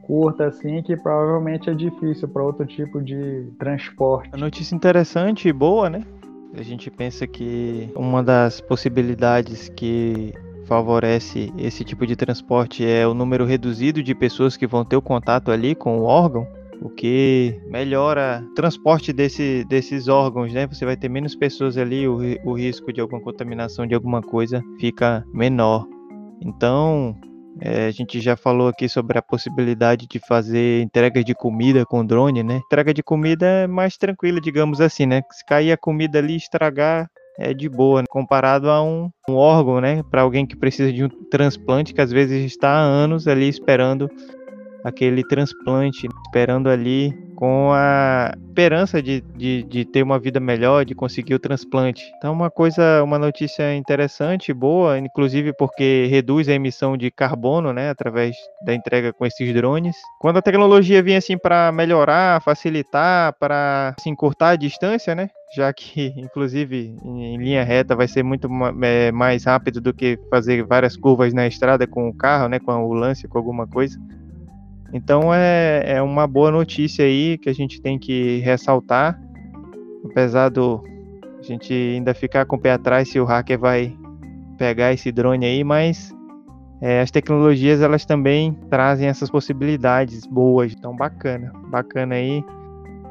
curta 0.07 0.47
assim 0.47 0.83
que 0.83 0.97
provavelmente 0.97 1.71
é 1.71 1.75
difícil 1.75 2.29
para 2.29 2.43
outro 2.43 2.67
tipo 2.67 3.01
de 3.03 3.47
transporte. 3.59 4.31
A 4.33 4.37
notícia 4.37 4.75
interessante 4.75 5.49
e 5.49 5.53
boa, 5.53 5.91
né? 5.91 6.03
A 6.57 6.63
gente 6.63 6.91
pensa 6.91 7.27
que 7.27 7.91
uma 7.97 8.23
das 8.23 8.61
possibilidades 8.61 9.69
que 9.69 10.33
favorece 10.67 11.53
esse 11.59 11.85
tipo 11.85 12.07
de 12.07 12.17
transporte 12.17 12.85
é 12.85 13.07
o 13.07 13.15
número 13.15 13.45
reduzido 13.45 14.03
de 14.03 14.15
pessoas 14.15 14.57
que 14.57 14.67
vão 14.67 14.85
ter 14.85 14.97
o 14.97 15.03
contato 15.03 15.51
ali 15.51 15.75
com 15.75 15.99
o 15.99 16.05
órgão, 16.05 16.47
o 16.81 16.89
que 16.89 17.61
melhora 17.67 18.45
o 18.51 18.55
transporte 18.55 19.13
desse, 19.13 19.65
desses 19.69 20.09
órgãos, 20.09 20.53
né? 20.53 20.67
Você 20.67 20.85
vai 20.85 20.97
ter 20.97 21.09
menos 21.09 21.35
pessoas 21.35 21.77
ali, 21.77 22.07
o, 22.07 22.19
o 22.45 22.53
risco 22.53 22.93
de 22.93 23.01
alguma 23.01 23.21
contaminação 23.21 23.87
de 23.87 23.95
alguma 23.95 24.23
coisa 24.23 24.63
fica 24.79 25.25
menor. 25.33 25.87
Então, 26.41 27.17
É, 27.61 27.87
a 27.87 27.91
gente 27.91 28.21
já 28.21 28.37
falou 28.37 28.69
aqui 28.69 28.89
sobre 28.89 29.19
a 29.19 29.23
possibilidade 29.23 30.07
de 30.07 30.19
fazer 30.19 30.83
entrega 30.83 31.23
de 31.23 31.35
comida 31.35 31.85
com 31.85 32.05
drone, 32.05 32.43
né? 32.43 32.61
Entrega 32.67 32.93
de 32.93 33.03
comida 33.03 33.47
é 33.47 33.67
mais 33.67 33.97
tranquila, 33.97 34.41
digamos 34.41 34.81
assim, 34.81 35.07
né? 35.07 35.23
Se 35.31 35.45
cair 35.45 35.73
a 35.73 35.77
comida 35.77 36.19
ali, 36.19 36.37
estragar, 36.37 37.09
é 37.39 37.53
de 37.53 37.69
boa, 37.69 38.03
né? 38.03 38.07
comparado 38.09 38.71
a 38.71 38.83
um, 38.83 39.11
um 39.29 39.35
órgão, 39.35 39.81
né? 39.81 40.03
Para 40.11 40.23
alguém 40.23 40.47
que 40.47 40.57
precisa 40.57 40.93
de 40.93 41.05
um 41.05 41.09
transplante, 41.31 41.95
que 41.95 42.01
às 42.01 42.11
vezes 42.11 42.45
está 42.45 42.71
há 42.71 42.81
anos 42.81 43.27
ali 43.27 43.49
esperando 43.49 44.09
aquele 44.85 45.27
transplante, 45.27 46.07
esperando 46.27 46.69
ali 46.69 47.13
com 47.35 47.73
a 47.73 48.33
esperança 48.49 49.03
de, 49.03 49.21
de, 49.35 49.65
de, 49.65 49.85
ter 49.85 50.03
uma 50.03 50.19
vida 50.19 50.39
melhor, 50.39 50.85
de 50.85 50.95
conseguir 50.95 51.35
o 51.35 51.39
transplante. 51.39 52.05
Então, 52.19 52.33
uma 52.33 52.51
coisa, 52.51 53.03
uma 53.03 53.19
notícia 53.19 53.75
interessante, 53.75 54.53
boa, 54.53 54.99
inclusive 54.99 55.53
porque 55.53 56.07
reduz 56.09 56.49
a 56.49 56.53
emissão 56.53 56.97
de 56.97 57.11
carbono, 57.11 57.73
né, 57.73 57.91
através 57.91 58.37
da 58.65 58.73
entrega 58.73 59.13
com 59.13 59.27
esses 59.27 59.53
drones. 59.53 59.97
Quando 60.21 60.37
a 60.37 60.43
tecnologia 60.43 61.03
vem 61.03 61.17
assim 61.17 61.37
para 61.37 61.73
melhorar, 61.73 62.41
facilitar, 62.43 63.35
para 63.39 63.95
assim, 63.99 64.11
encurtar 64.11 64.51
a 64.51 64.57
distância, 64.57 65.15
né, 65.15 65.29
já 65.57 65.73
que, 65.73 66.13
inclusive, 66.17 66.97
em 67.05 67.37
linha 67.39 67.65
reta 67.65 67.97
vai 67.97 68.07
ser 68.07 68.23
muito 68.23 68.49
é, 68.83 69.11
mais 69.11 69.45
rápido 69.45 69.81
do 69.81 69.93
que 69.93 70.19
fazer 70.31 70.65
várias 70.65 70.97
curvas 70.97 71.35
na 71.35 71.47
estrada 71.47 71.87
com 71.87 72.09
o 72.09 72.15
carro, 72.15 72.49
né, 72.49 72.61
com 72.61 72.71
a 72.71 72.77
ambulância, 72.77 73.29
com 73.29 73.39
alguma 73.39 73.67
coisa. 73.67 73.99
Então 74.95 75.35
é, 75.35 75.83
é 75.97 76.01
uma 76.01 76.25
boa 76.25 76.53
notícia 76.53 77.05
aí 77.05 77.37
que 77.37 77.51
a 77.51 77.53
gente 77.53 77.83
tem 77.83 77.99
que 77.99 78.39
ressaltar, 78.39 79.21
apesar 80.05 80.51
do 80.51 80.81
a 81.37 81.43
gente 81.43 81.75
ainda 81.75 82.15
ficar 82.15 82.47
com 82.47 82.55
o 82.55 82.59
pé 82.59 82.71
atrás 82.71 83.09
se 83.09 83.19
o 83.19 83.25
hacker 83.25 83.59
vai 83.59 83.93
pegar 84.57 84.93
esse 84.93 85.11
drone 85.11 85.45
aí, 85.45 85.65
mas 85.65 86.15
é, 86.81 87.01
as 87.01 87.11
tecnologias 87.11 87.83
elas 87.83 88.07
também 88.07 88.55
trazem 88.71 89.09
essas 89.09 89.29
possibilidades 89.29 90.25
boas, 90.27 90.73
então 90.73 90.95
bacana, 90.95 91.53
bacana 91.69 92.15
aí 92.15 92.45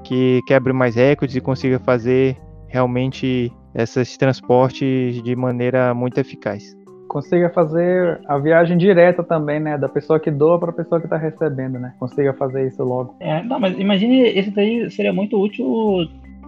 que 0.05 0.41
quebre 0.47 0.71
mais 0.71 0.95
recordes 0.95 1.35
e 1.35 1.41
consiga 1.41 1.79
fazer 1.79 2.37
realmente 2.69 3.51
esses 3.75 4.15
transportes 4.15 5.21
de 5.21 5.35
maneira 5.35 5.93
muito 5.93 6.17
eficaz 6.17 6.81
consiga 7.13 7.47
fazer 7.51 8.19
a 8.25 8.39
viagem 8.39 8.75
direta 8.75 9.23
também, 9.23 9.59
né? 9.59 9.77
Da 9.77 9.87
pessoa 9.87 10.19
que 10.19 10.31
doa 10.31 10.59
para 10.59 10.71
a 10.71 10.73
pessoa 10.73 10.99
que 10.99 11.05
está 11.05 11.15
recebendo, 11.15 11.77
né? 11.77 11.93
Consiga 11.99 12.33
fazer 12.33 12.67
isso 12.67 12.83
logo. 12.83 13.15
É, 13.19 13.43
não, 13.43 13.59
mas 13.59 13.77
imagine, 13.77 14.21
esse 14.29 14.49
daí 14.49 14.89
seria 14.89 15.13
muito 15.13 15.39
útil, 15.39 15.63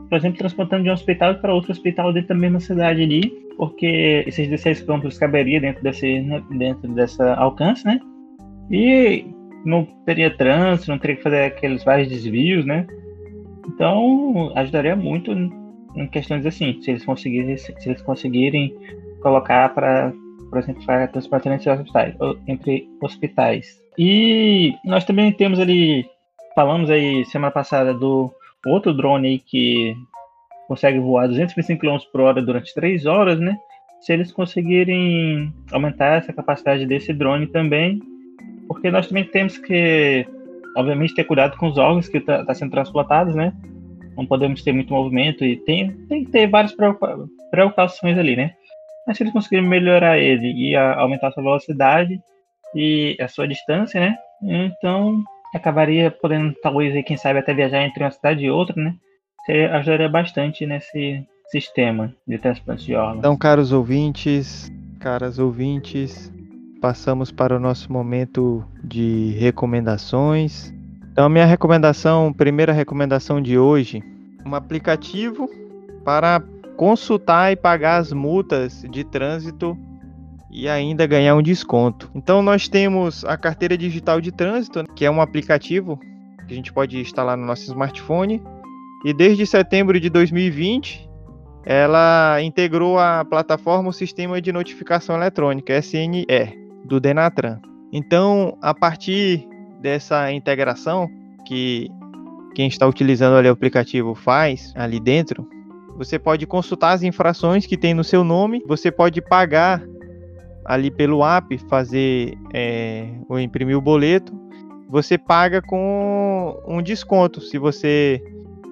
por 0.10 0.18
exemplo, 0.18 0.40
transportando 0.40 0.84
de 0.84 0.90
um 0.90 0.94
hospital 0.94 1.36
para 1.36 1.54
outro 1.54 1.72
hospital 1.72 2.12
dentro 2.12 2.30
da 2.30 2.36
mesma 2.42 2.60
cidade 2.60 3.04
ali, 3.04 3.32
porque 3.58 4.24
esses 4.26 4.48
16 4.48 4.82
quilômetros 4.82 5.20
caberia 5.20 5.62
dentro 5.62 5.84
desse, 5.84 6.22
né, 6.22 6.42
dentro 6.50 6.92
dessa 6.94 7.36
alcance, 7.36 7.86
né? 7.86 8.00
E 8.72 9.24
não 9.64 9.86
teria 10.04 10.36
trânsito, 10.36 10.90
não 10.90 10.98
teria 10.98 11.18
que 11.18 11.24
fazer 11.24 11.44
aqueles 11.44 11.84
vários 11.84 12.08
desvios, 12.08 12.66
né? 12.66 12.88
Então, 13.68 14.52
ajudaria 14.56 14.96
muito 14.96 15.32
em 15.32 16.08
questões 16.08 16.44
assim, 16.44 16.82
se 16.82 16.90
eles 16.90 17.06
conseguirem, 17.06 17.56
se 17.56 17.72
eles 17.86 18.02
conseguirem 18.02 18.76
colocar 19.22 19.70
para 19.74 20.12
por 20.56 20.64
exemplo, 20.64 20.86
para 20.86 21.04
entre 21.54 21.70
hospitais, 21.70 22.16
entre 22.48 22.90
hospitais. 23.02 23.84
E 23.98 24.74
nós 24.86 25.04
também 25.04 25.30
temos 25.34 25.60
ali, 25.60 26.06
falamos 26.56 26.90
aí 26.90 27.26
semana 27.26 27.52
passada 27.52 27.94
do 27.94 28.32
outro 28.66 28.94
drone 28.94 29.28
aí 29.28 29.40
que 29.40 29.94
consegue 30.70 30.98
voar 30.98 31.28
225 31.28 31.82
km 31.82 31.98
por 32.10 32.22
hora 32.22 32.42
durante 32.42 32.74
3 32.74 33.06
horas, 33.06 33.38
né? 33.38 33.58
Se 34.00 34.14
eles 34.14 34.32
conseguirem 34.32 35.54
aumentar 35.74 36.20
essa 36.20 36.32
capacidade 36.32 36.86
desse 36.86 37.12
drone 37.12 37.48
também, 37.48 38.00
porque 38.66 38.90
nós 38.90 39.08
também 39.08 39.26
temos 39.26 39.58
que, 39.58 40.26
obviamente, 40.78 41.16
ter 41.16 41.26
cuidado 41.26 41.58
com 41.58 41.68
os 41.68 41.78
órgãos 41.78 42.08
que 42.08 42.20
estão 42.20 42.38
tá, 42.38 42.46
tá 42.46 42.54
sendo 42.54 42.72
transplantados, 42.72 43.36
né? 43.36 43.54
Não 44.16 44.26
podemos 44.26 44.64
ter 44.64 44.72
muito 44.72 44.94
movimento 44.94 45.44
e 45.44 45.58
tem, 45.58 45.92
tem 46.08 46.24
que 46.24 46.32
ter 46.32 46.48
várias 46.48 46.74
preocupações 47.52 48.18
ali, 48.18 48.38
né? 48.38 48.56
Mas 49.06 49.18
se 49.18 49.24
eles 49.24 49.34
conseguirem 49.34 49.68
melhorar 49.68 50.18
ele 50.18 50.52
e 50.52 50.76
a, 50.76 51.00
aumentar 51.00 51.28
a 51.28 51.32
sua 51.32 51.44
velocidade 51.44 52.20
e 52.76 53.16
a 53.20 53.28
sua 53.28 53.48
distância, 53.48 54.00
né? 54.00 54.18
Então 54.42 55.24
acabaria 55.54 56.12
podendo, 56.12 56.54
talvez, 56.62 57.04
quem 57.06 57.16
sabe, 57.16 57.40
até 57.40 57.54
viajar 57.54 57.82
entre 57.84 58.04
uma 58.04 58.12
cidade 58.12 58.44
e 58.44 58.52
outra, 58.52 58.76
né? 58.76 58.94
Você 59.46 59.66
ajudaria 59.72 60.10
bastante 60.10 60.66
nesse 60.66 61.26
sistema 61.48 62.14
de 62.28 62.38
transplante 62.38 62.86
de 62.86 62.96
órgãos. 62.96 63.20
Então, 63.20 63.38
caros 63.38 63.72
ouvintes, 63.72 64.72
caras 65.00 65.40
ouvintes, 65.40 66.32
passamos 66.82 67.32
para 67.32 67.56
o 67.56 67.60
nosso 67.60 67.92
momento 67.92 68.66
de 68.84 69.36
recomendações. 69.40 70.74
Então, 71.12 71.30
minha 71.30 71.46
recomendação, 71.46 72.34
primeira 72.34 72.74
recomendação 72.74 73.42
de 73.42 73.58
hoje, 73.58 74.04
um 74.46 74.54
aplicativo 74.56 75.50
para 76.04 76.42
consultar 76.76 77.52
e 77.52 77.56
pagar 77.56 77.98
as 77.98 78.12
multas 78.12 78.86
de 78.90 79.04
trânsito 79.04 79.78
e 80.52 80.70
ainda 80.70 81.06
ganhar 81.06 81.36
um 81.36 81.42
desconto. 81.42 82.10
Então 82.16 82.42
nós 82.42 82.68
temos 82.68 83.26
a 83.26 83.36
carteira 83.36 83.78
digital 83.78 84.22
de 84.22 84.32
trânsito, 84.32 84.84
que 84.96 85.04
é 85.04 85.12
um 85.12 85.22
aplicativo 85.22 86.00
que 86.48 86.54
a 86.54 86.56
gente 86.56 86.72
pode 86.72 87.00
instalar 87.00 87.36
no 87.36 87.46
nosso 87.46 87.64
smartphone. 87.64 88.42
E 89.04 89.14
desde 89.14 89.46
setembro 89.46 90.00
de 90.00 90.10
2020, 90.10 91.10
ela 91.66 92.42
integrou 92.42 93.00
a 93.00 93.26
plataforma 93.26 93.90
o 93.90 93.94
Sistema 93.94 94.42
de 94.42 94.52
Notificação 94.52 95.16
Eletrônica, 95.16 95.78
SNE, 95.80 96.26
do 96.86 97.00
Denatran. 97.00 97.60
Então, 97.92 98.58
a 98.62 98.74
partir 98.74 99.48
dessa 99.82 100.32
integração 100.32 101.10
que 101.46 101.90
quem 102.54 102.68
está 102.68 102.88
utilizando 102.88 103.44
o 103.44 103.52
aplicativo 103.52 104.16
faz 104.16 104.72
ali 104.76 105.00
dentro, 105.00 105.48
você 105.96 106.20
pode 106.20 106.46
consultar 106.46 106.92
as 106.92 107.04
infrações 107.04 107.66
que 107.66 107.78
tem 107.78 107.94
no 107.94 108.04
seu 108.04 108.24
nome, 108.24 108.62
você 108.68 108.92
pode 108.92 109.22
pagar 109.22 109.82
ali 110.66 110.92
pelo 110.92 111.24
app, 111.24 111.58
fazer 111.70 112.38
é, 112.54 113.08
ou 113.30 113.40
imprimir 113.40 113.78
o 113.78 113.82
boleto, 113.82 114.34
você 114.90 115.18
paga 115.18 115.62
com 115.62 116.62
um 116.68 116.82
desconto. 116.82 117.40
Se 117.40 117.58
você 117.58 118.22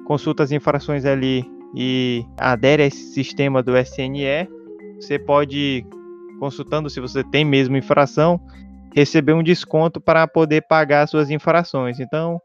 consulta 0.06 0.44
as 0.44 0.52
infrações 0.52 1.06
ali 1.06 1.46
e 1.76 2.26
adere 2.38 2.84
a 2.84 2.86
esse 2.88 3.14
sistema 3.14 3.64
do 3.64 3.78
SNE, 3.78 4.48
você 5.00 5.18
pode, 5.18 5.86
consultando 6.40 6.90
se 6.90 7.00
você 7.00 7.24
tem 7.24 7.46
mesmo 7.46 7.78
infração, 7.78 8.40
receber 8.96 9.34
um 9.34 9.44
desconto 9.44 10.00
para 10.02 10.28
poder 10.28 10.62
pagar 10.68 11.08
suas 11.08 11.30
infrações. 11.30 12.00
Então, 12.00 12.42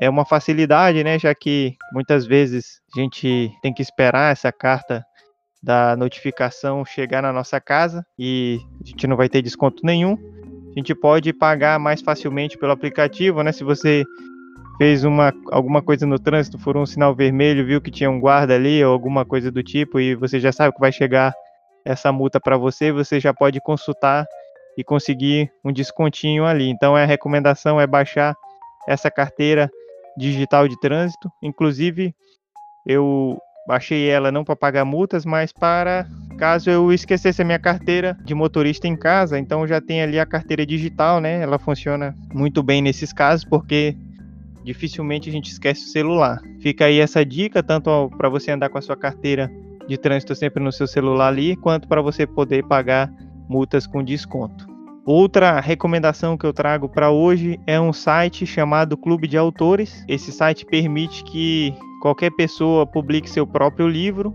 é 0.00 0.08
uma 0.08 0.24
facilidade, 0.24 1.04
né? 1.04 1.18
Já 1.18 1.34
que 1.34 1.76
muitas 1.92 2.26
vezes 2.26 2.80
a 2.96 3.00
gente 3.00 3.50
tem 3.62 3.72
que 3.72 3.82
esperar 3.82 4.32
essa 4.32 4.50
carta 4.50 5.04
da 5.62 5.96
notificação 5.96 6.84
chegar 6.84 7.22
na 7.22 7.32
nossa 7.32 7.60
casa 7.60 8.04
e 8.18 8.58
a 8.82 8.88
gente 8.88 9.06
não 9.06 9.16
vai 9.16 9.28
ter 9.28 9.42
desconto 9.42 9.84
nenhum. 9.84 10.16
A 10.74 10.78
gente 10.78 10.94
pode 10.94 11.32
pagar 11.32 11.78
mais 11.78 12.00
facilmente 12.00 12.58
pelo 12.58 12.72
aplicativo, 12.72 13.42
né? 13.42 13.52
Se 13.52 13.62
você 13.62 14.04
fez 14.78 15.04
uma, 15.04 15.32
alguma 15.50 15.82
coisa 15.82 16.06
no 16.06 16.18
trânsito, 16.18 16.58
for 16.58 16.76
um 16.76 16.86
sinal 16.86 17.14
vermelho, 17.14 17.66
viu 17.66 17.80
que 17.80 17.90
tinha 17.90 18.10
um 18.10 18.18
guarda 18.18 18.54
ali 18.54 18.82
ou 18.84 18.92
alguma 18.92 19.24
coisa 19.24 19.50
do 19.50 19.62
tipo 19.62 20.00
e 20.00 20.14
você 20.14 20.40
já 20.40 20.50
sabe 20.50 20.74
que 20.74 20.80
vai 20.80 20.90
chegar 20.90 21.32
essa 21.84 22.10
multa 22.10 22.40
para 22.40 22.56
você, 22.56 22.90
você 22.90 23.20
já 23.20 23.34
pode 23.34 23.60
consultar 23.60 24.26
e 24.76 24.82
conseguir 24.82 25.50
um 25.64 25.72
descontinho 25.72 26.44
ali. 26.44 26.68
Então 26.68 26.96
a 26.96 27.04
recomendação 27.04 27.80
é 27.80 27.86
baixar 27.86 28.34
essa 28.88 29.10
carteira 29.10 29.70
digital 30.16 30.68
de 30.68 30.78
trânsito. 30.80 31.30
Inclusive, 31.42 32.14
eu 32.86 33.38
baixei 33.66 34.08
ela 34.08 34.32
não 34.32 34.44
para 34.44 34.56
pagar 34.56 34.84
multas, 34.84 35.24
mas 35.24 35.52
para 35.52 36.06
caso 36.38 36.68
eu 36.68 36.92
esquecesse 36.92 37.40
a 37.40 37.44
minha 37.44 37.58
carteira 37.58 38.16
de 38.24 38.34
motorista 38.34 38.88
em 38.88 38.96
casa. 38.96 39.38
Então 39.38 39.66
já 39.66 39.80
tem 39.80 40.02
ali 40.02 40.18
a 40.18 40.26
carteira 40.26 40.66
digital, 40.66 41.20
né? 41.20 41.40
Ela 41.40 41.58
funciona 41.58 42.14
muito 42.32 42.62
bem 42.62 42.82
nesses 42.82 43.12
casos 43.12 43.44
porque 43.44 43.96
dificilmente 44.64 45.28
a 45.28 45.32
gente 45.32 45.50
esquece 45.50 45.84
o 45.84 45.88
celular. 45.88 46.40
Fica 46.60 46.86
aí 46.86 46.98
essa 46.98 47.24
dica 47.24 47.62
tanto 47.62 48.10
para 48.16 48.28
você 48.28 48.50
andar 48.50 48.68
com 48.68 48.78
a 48.78 48.82
sua 48.82 48.96
carteira 48.96 49.50
de 49.88 49.98
trânsito 49.98 50.34
sempre 50.34 50.62
no 50.62 50.72
seu 50.72 50.86
celular 50.86 51.28
ali, 51.28 51.56
quanto 51.56 51.88
para 51.88 52.00
você 52.00 52.26
poder 52.26 52.64
pagar 52.66 53.10
multas 53.48 53.86
com 53.86 54.02
desconto. 54.02 54.71
Outra 55.04 55.58
recomendação 55.58 56.36
que 56.36 56.46
eu 56.46 56.52
trago 56.52 56.88
para 56.88 57.10
hoje 57.10 57.58
é 57.66 57.80
um 57.80 57.92
site 57.92 58.46
chamado 58.46 58.96
Clube 58.96 59.26
de 59.26 59.36
Autores. 59.36 60.04
Esse 60.06 60.30
site 60.30 60.64
permite 60.64 61.24
que 61.24 61.74
qualquer 62.00 62.30
pessoa 62.30 62.86
publique 62.86 63.28
seu 63.28 63.44
próprio 63.44 63.88
livro. 63.88 64.34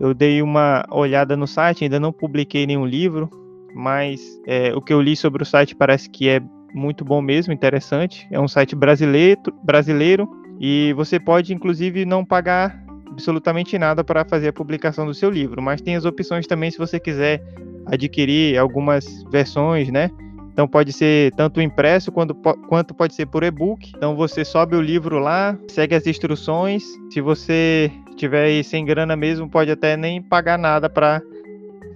Eu 0.00 0.12
dei 0.12 0.42
uma 0.42 0.84
olhada 0.90 1.36
no 1.36 1.46
site, 1.46 1.84
ainda 1.84 2.00
não 2.00 2.12
publiquei 2.12 2.66
nenhum 2.66 2.84
livro, 2.84 3.30
mas 3.72 4.20
é, 4.46 4.74
o 4.74 4.80
que 4.80 4.92
eu 4.92 5.00
li 5.00 5.14
sobre 5.14 5.44
o 5.44 5.46
site 5.46 5.76
parece 5.76 6.10
que 6.10 6.28
é 6.28 6.40
muito 6.74 7.04
bom 7.04 7.22
mesmo, 7.22 7.52
interessante. 7.52 8.26
É 8.32 8.40
um 8.40 8.48
site 8.48 8.74
brasileiro, 8.74 9.40
brasileiro 9.62 10.28
e 10.60 10.92
você 10.94 11.20
pode 11.20 11.54
inclusive 11.54 12.04
não 12.04 12.24
pagar 12.24 12.82
absolutamente 13.08 13.78
nada 13.78 14.02
para 14.02 14.24
fazer 14.24 14.48
a 14.48 14.52
publicação 14.52 15.06
do 15.06 15.14
seu 15.14 15.30
livro, 15.30 15.62
mas 15.62 15.80
tem 15.80 15.94
as 15.94 16.04
opções 16.04 16.48
também 16.48 16.70
se 16.70 16.78
você 16.78 16.98
quiser 16.98 17.42
adquirir 17.90 18.58
algumas 18.58 19.04
versões, 19.30 19.90
né? 19.90 20.10
Então 20.52 20.66
pode 20.66 20.92
ser 20.92 21.32
tanto 21.36 21.60
impresso 21.60 22.10
quanto, 22.10 22.34
quanto 22.34 22.92
pode 22.92 23.14
ser 23.14 23.26
por 23.26 23.44
e-book. 23.44 23.92
Então 23.96 24.16
você 24.16 24.44
sobe 24.44 24.74
o 24.74 24.80
livro 24.80 25.18
lá, 25.18 25.56
segue 25.68 25.94
as 25.94 26.06
instruções. 26.06 26.82
Se 27.12 27.20
você 27.20 27.92
tiver 28.16 28.60
sem 28.64 28.84
grana 28.84 29.14
mesmo, 29.14 29.48
pode 29.48 29.70
até 29.70 29.96
nem 29.96 30.20
pagar 30.20 30.58
nada 30.58 30.90
para 30.90 31.22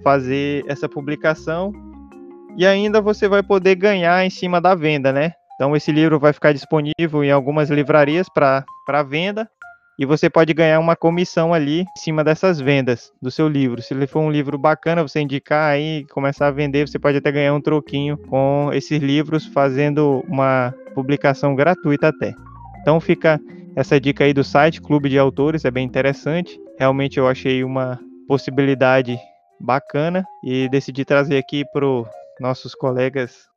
fazer 0.01 0.63
essa 0.67 0.87
publicação. 0.87 1.73
E 2.55 2.65
ainda 2.65 3.01
você 3.01 3.27
vai 3.27 3.43
poder 3.43 3.75
ganhar 3.75 4.25
em 4.25 4.29
cima 4.29 4.61
da 4.61 4.73
venda, 4.73 5.11
né? 5.11 5.33
Então 5.55 5.75
esse 5.75 5.91
livro 5.91 6.17
vai 6.17 6.31
ficar 6.31 6.53
disponível 6.53 7.23
em 7.23 7.31
algumas 7.31 7.69
livrarias 7.69 8.27
para 8.29 9.03
venda 9.03 9.49
e 10.03 10.05
você 10.05 10.29
pode 10.29 10.53
ganhar 10.53 10.81
uma 10.81 10.97
comissão 10.97 11.53
ali 11.53 11.83
em 11.83 11.99
cima 11.99 12.25
dessas 12.25 12.59
vendas 12.59 13.13
do 13.21 13.31
seu 13.31 13.47
livro. 13.47 13.81
Se 13.81 13.93
ele 13.93 14.05
for 14.05 14.19
um 14.19 14.29
livro 14.29 14.57
bacana, 14.57 15.01
você 15.01 15.21
indicar 15.21 15.71
aí, 15.71 16.05
começar 16.11 16.47
a 16.47 16.51
vender, 16.51 16.85
você 16.85 16.99
pode 16.99 17.17
até 17.17 17.31
ganhar 17.31 17.53
um 17.53 17.61
troquinho 17.61 18.17
com 18.17 18.69
esses 18.73 19.01
livros, 19.01 19.45
fazendo 19.45 20.21
uma 20.27 20.75
publicação 20.93 21.55
gratuita 21.55 22.09
até. 22.09 22.33
Então 22.81 22.99
fica 22.99 23.39
essa 23.77 23.97
dica 23.97 24.25
aí 24.25 24.33
do 24.33 24.43
site 24.43 24.81
Clube 24.81 25.07
de 25.07 25.17
Autores, 25.17 25.63
é 25.63 25.71
bem 25.71 25.85
interessante. 25.85 26.59
Realmente 26.77 27.17
eu 27.17 27.25
achei 27.25 27.63
uma 27.63 27.97
possibilidade 28.27 29.17
bacana 29.57 30.25
e 30.43 30.67
decidi 30.67 31.05
trazer 31.05 31.37
aqui 31.37 31.63
para 31.71 31.85
nossos 32.41 32.75
colegas 32.75 33.47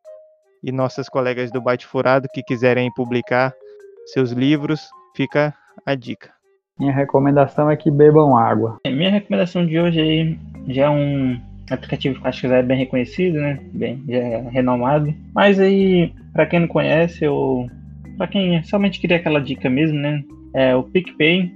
e 0.62 0.70
nossas 0.70 1.08
colegas 1.08 1.50
do 1.50 1.60
Byte 1.60 1.88
Furado 1.88 2.28
que 2.32 2.44
quiserem 2.44 2.88
publicar 2.94 3.52
seus 4.06 4.30
livros, 4.30 4.88
fica 5.16 5.52
a 5.84 5.96
dica. 5.96 6.35
Minha 6.78 6.92
recomendação 6.92 7.70
é 7.70 7.76
que 7.76 7.90
bebam 7.90 8.36
água. 8.36 8.76
Minha 8.86 9.10
recomendação 9.10 9.66
de 9.66 9.78
hoje 9.78 10.38
já 10.68 10.84
é 10.84 10.90
um 10.90 11.40
aplicativo 11.70 12.20
que 12.20 12.28
acho 12.28 12.42
que 12.42 12.48
já 12.48 12.56
é 12.56 12.62
bem 12.62 12.76
reconhecido, 12.76 13.38
né? 13.38 13.58
Bem, 13.72 14.02
já 14.06 14.18
é 14.18 14.48
renomado. 14.50 15.12
Mas 15.34 15.58
aí, 15.58 16.12
para 16.34 16.44
quem 16.44 16.60
não 16.60 16.68
conhece, 16.68 17.26
ou 17.26 17.70
para 18.18 18.26
quem 18.26 18.62
somente 18.62 19.00
queria 19.00 19.16
aquela 19.16 19.40
dica 19.40 19.70
mesmo, 19.70 19.98
né? 19.98 20.22
É 20.52 20.76
o 20.76 20.82
PicPay. 20.82 21.50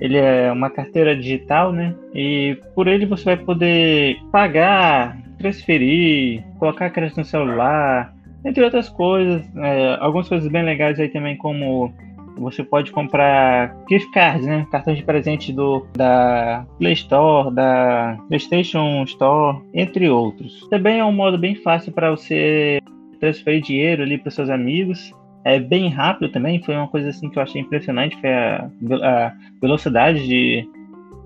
Ele 0.00 0.16
é 0.16 0.50
uma 0.50 0.70
carteira 0.70 1.14
digital, 1.14 1.72
né? 1.72 1.94
E 2.12 2.58
por 2.74 2.88
ele 2.88 3.06
você 3.06 3.24
vai 3.24 3.36
poder 3.36 4.16
pagar, 4.32 5.16
transferir, 5.38 6.42
colocar 6.58 6.90
crédito 6.90 7.18
no 7.18 7.24
celular, 7.24 8.12
entre 8.44 8.64
outras 8.64 8.88
coisas. 8.88 9.48
É, 9.56 9.96
algumas 10.00 10.28
coisas 10.28 10.50
bem 10.50 10.64
legais 10.64 10.98
aí 10.98 11.08
também, 11.08 11.36
como 11.36 11.92
você 12.38 12.62
pode 12.62 12.90
comprar 12.90 13.76
gift 13.88 14.10
cards, 14.12 14.46
né? 14.46 14.66
Cartões 14.70 14.98
de 14.98 15.04
presente 15.04 15.52
do, 15.52 15.86
da 15.96 16.66
Play 16.78 16.92
Store, 16.94 17.54
da 17.54 18.18
PlayStation 18.28 19.02
Store, 19.04 19.58
entre 19.74 20.08
outros. 20.08 20.66
Também 20.68 21.00
é 21.00 21.04
um 21.04 21.12
modo 21.12 21.38
bem 21.38 21.54
fácil 21.56 21.92
para 21.92 22.10
você 22.10 22.80
transferir 23.20 23.62
dinheiro 23.62 24.02
ali 24.02 24.18
para 24.18 24.30
seus 24.30 24.48
amigos. 24.48 25.12
É 25.44 25.58
bem 25.58 25.88
rápido 25.88 26.30
também, 26.30 26.62
foi 26.62 26.74
uma 26.74 26.88
coisa 26.88 27.08
assim 27.08 27.30
que 27.30 27.38
eu 27.38 27.42
achei 27.42 27.60
impressionante, 27.60 28.20
foi 28.20 28.32
a, 28.32 28.70
a 29.02 29.32
velocidade 29.60 30.26
de 30.26 30.68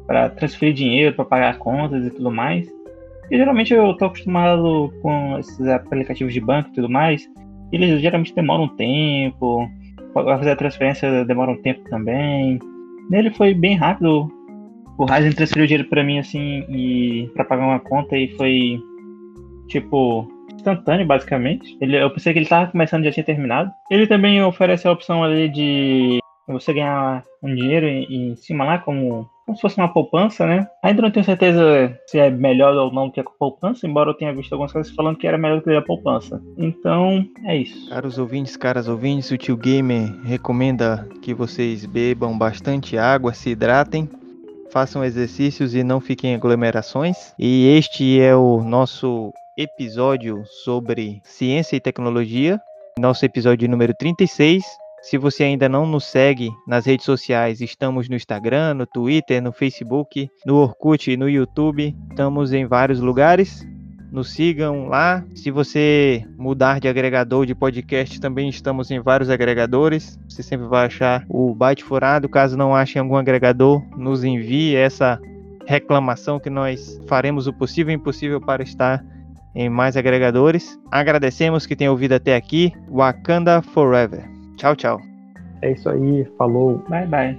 para 0.07 0.29
transferir 0.31 0.75
dinheiro, 0.75 1.15
para 1.15 1.25
pagar 1.25 1.59
contas 1.59 2.07
e 2.07 2.11
tudo 2.11 2.31
mais. 2.31 2.69
E 3.31 3.37
geralmente 3.37 3.73
eu 3.73 3.95
tô 3.97 4.07
acostumado 4.07 4.93
com 5.01 5.39
esses 5.39 5.67
aplicativos 5.67 6.35
de 6.35 6.41
banco 6.41 6.69
e 6.69 6.73
tudo 6.73 6.89
mais. 6.89 7.27
Eles 7.73 8.01
geralmente 8.03 8.35
demoram 8.35 8.65
um 8.65 8.77
tempo, 8.77 9.67
para 10.13 10.39
fazer 10.39 10.51
a 10.51 10.57
transferência 10.57 11.25
demora 11.25 11.51
um 11.51 11.63
tempo 11.63 11.89
também. 11.89 12.59
Nele 13.11 13.31
foi 13.31 13.55
bem 13.55 13.77
rápido. 13.77 14.29
O 14.99 15.05
Ryzen 15.05 15.33
transferiu 15.33 15.67
dinheiro 15.67 15.89
para 15.89 16.05
mim 16.05 16.19
assim 16.19 16.65
e 16.69 17.31
para 17.35 17.45
pagar 17.45 17.67
uma 17.67 17.81
conta 17.81 18.17
e 18.17 18.29
foi 18.37 18.79
tipo 19.69 20.29
instantâneo 20.55 21.07
basicamente. 21.07 21.77
Ele, 21.81 21.97
eu 21.97 22.11
pensei 22.11 22.33
que 22.33 22.39
ele 22.39 22.47
tava 22.47 22.71
começando 22.71 23.05
já 23.05 23.11
tinha 23.13 23.25
terminado. 23.25 23.71
Ele 23.91 24.07
também 24.07 24.43
oferece 24.43 24.87
a 24.87 24.93
opção 24.93 25.25
ali 25.25 25.49
de 25.49 26.19
você 26.47 26.73
ganhar 26.73 27.25
um 27.43 27.55
dinheiro 27.55 27.87
em, 27.87 28.33
em 28.33 28.37
cima 28.37 28.65
lá 28.65 28.79
como 28.79 29.29
como 29.45 29.57
se 29.57 29.63
fosse 29.63 29.77
uma 29.77 29.93
poupança, 29.93 30.47
né? 30.47 30.67
Ainda 30.83 31.03
não 31.03 31.11
tenho 31.11 31.25
certeza 31.25 31.99
se 32.07 32.19
é 32.19 32.31
melhor 32.31 32.75
ou 32.75 32.93
não 32.93 33.11
que 33.11 33.21
a 33.21 33.25
poupança, 33.25 33.87
embora 33.87 34.11
eu 34.11 34.15
tenha 34.15 34.35
visto 34.35 34.53
algumas 34.53 34.73
coisas 34.73 34.93
falando 34.95 35.17
que 35.17 35.27
era 35.27 35.39
melhor 35.39 35.61
que 35.61 35.71
a 35.71 35.83
poupança. 35.83 36.41
Então, 36.57 37.27
é 37.45 37.57
isso. 37.57 37.89
Caros 37.89 38.19
ouvintes, 38.19 38.57
caras 38.57 38.89
ouvintes, 38.89 39.31
o 39.31 39.37
tio 39.37 39.57
Gamer 39.57 40.15
recomenda 40.25 41.09
que 41.23 41.35
vocês 41.35 41.85
bebam 41.85 42.37
bastante 42.37 42.97
água, 42.97 43.35
se 43.35 43.51
hidratem, 43.51 44.09
façam 44.71 45.05
exercícios 45.05 45.75
e 45.75 45.83
não 45.83 46.01
fiquem 46.01 46.33
em 46.33 46.35
aglomerações. 46.35 47.35
E 47.39 47.77
este 47.77 48.21
é 48.21 48.35
o 48.35 48.63
nosso 48.63 49.33
episódio 49.57 50.45
sobre 50.65 51.21
ciência 51.25 51.77
e 51.77 51.81
tecnologia, 51.81 52.61
nosso 52.99 53.25
episódio 53.25 53.69
número 53.69 53.95
36. 53.95 54.65
Se 55.03 55.19
você 55.19 55.43
ainda 55.43 55.69
não 55.69 55.85
nos 55.85 56.05
segue 56.05 56.49
nas 56.65 56.87
redes 56.87 57.05
sociais, 57.05 57.61
estamos 57.61 58.09
no 58.09 58.15
Instagram, 58.15 58.75
no 58.75 58.87
Twitter, 58.87 59.43
no 59.43 59.51
Facebook, 59.51 60.31
no 60.47 60.55
Orkut 60.55 61.11
e 61.11 61.17
no 61.17 61.29
YouTube. 61.29 61.93
Estamos 62.09 62.53
em 62.53 62.67
vários 62.67 63.01
lugares. 63.01 63.67
Nos 64.13 64.33
sigam 64.33 64.87
lá. 64.87 65.25
Se 65.35 65.51
você 65.51 66.25
mudar 66.39 66.79
de 66.79 66.87
agregador 66.87 67.45
de 67.45 67.55
podcast, 67.55 68.21
também 68.21 68.49
estamos 68.49 68.93
em 68.93 69.01
vários 69.01 69.29
agregadores. 69.29 70.21
Você 70.29 70.41
sempre 70.41 70.69
vai 70.69 70.87
achar 70.87 71.25
o 71.29 71.53
Byte 71.53 71.83
Furado. 71.83 72.29
Caso 72.29 72.57
não 72.57 72.73
ache 72.73 72.97
algum 72.97 73.17
agregador, 73.17 73.83
nos 73.97 74.23
envie 74.23 74.77
essa 74.77 75.21
reclamação 75.67 76.39
que 76.39 76.51
nós 76.51 77.01
faremos 77.09 77.49
o 77.49 77.53
possível 77.53 77.91
e 77.91 77.97
impossível 77.97 78.41
para 78.41 78.63
estar 78.63 79.05
em 79.53 79.69
mais 79.69 79.97
agregadores. 79.97 80.79
Agradecemos 80.93 81.67
que 81.67 81.75
tenha 81.75 81.91
ouvido 81.91 82.13
até 82.13 82.37
aqui. 82.37 82.73
Wakanda 82.89 83.61
Forever. 83.63 84.42
Tchau, 84.63 84.77
tchau. 84.77 85.01
É 85.61 85.73
isso 85.73 85.89
aí, 85.91 86.25
falou. 86.39 86.79
Bye, 86.89 87.05
bye. 87.07 87.37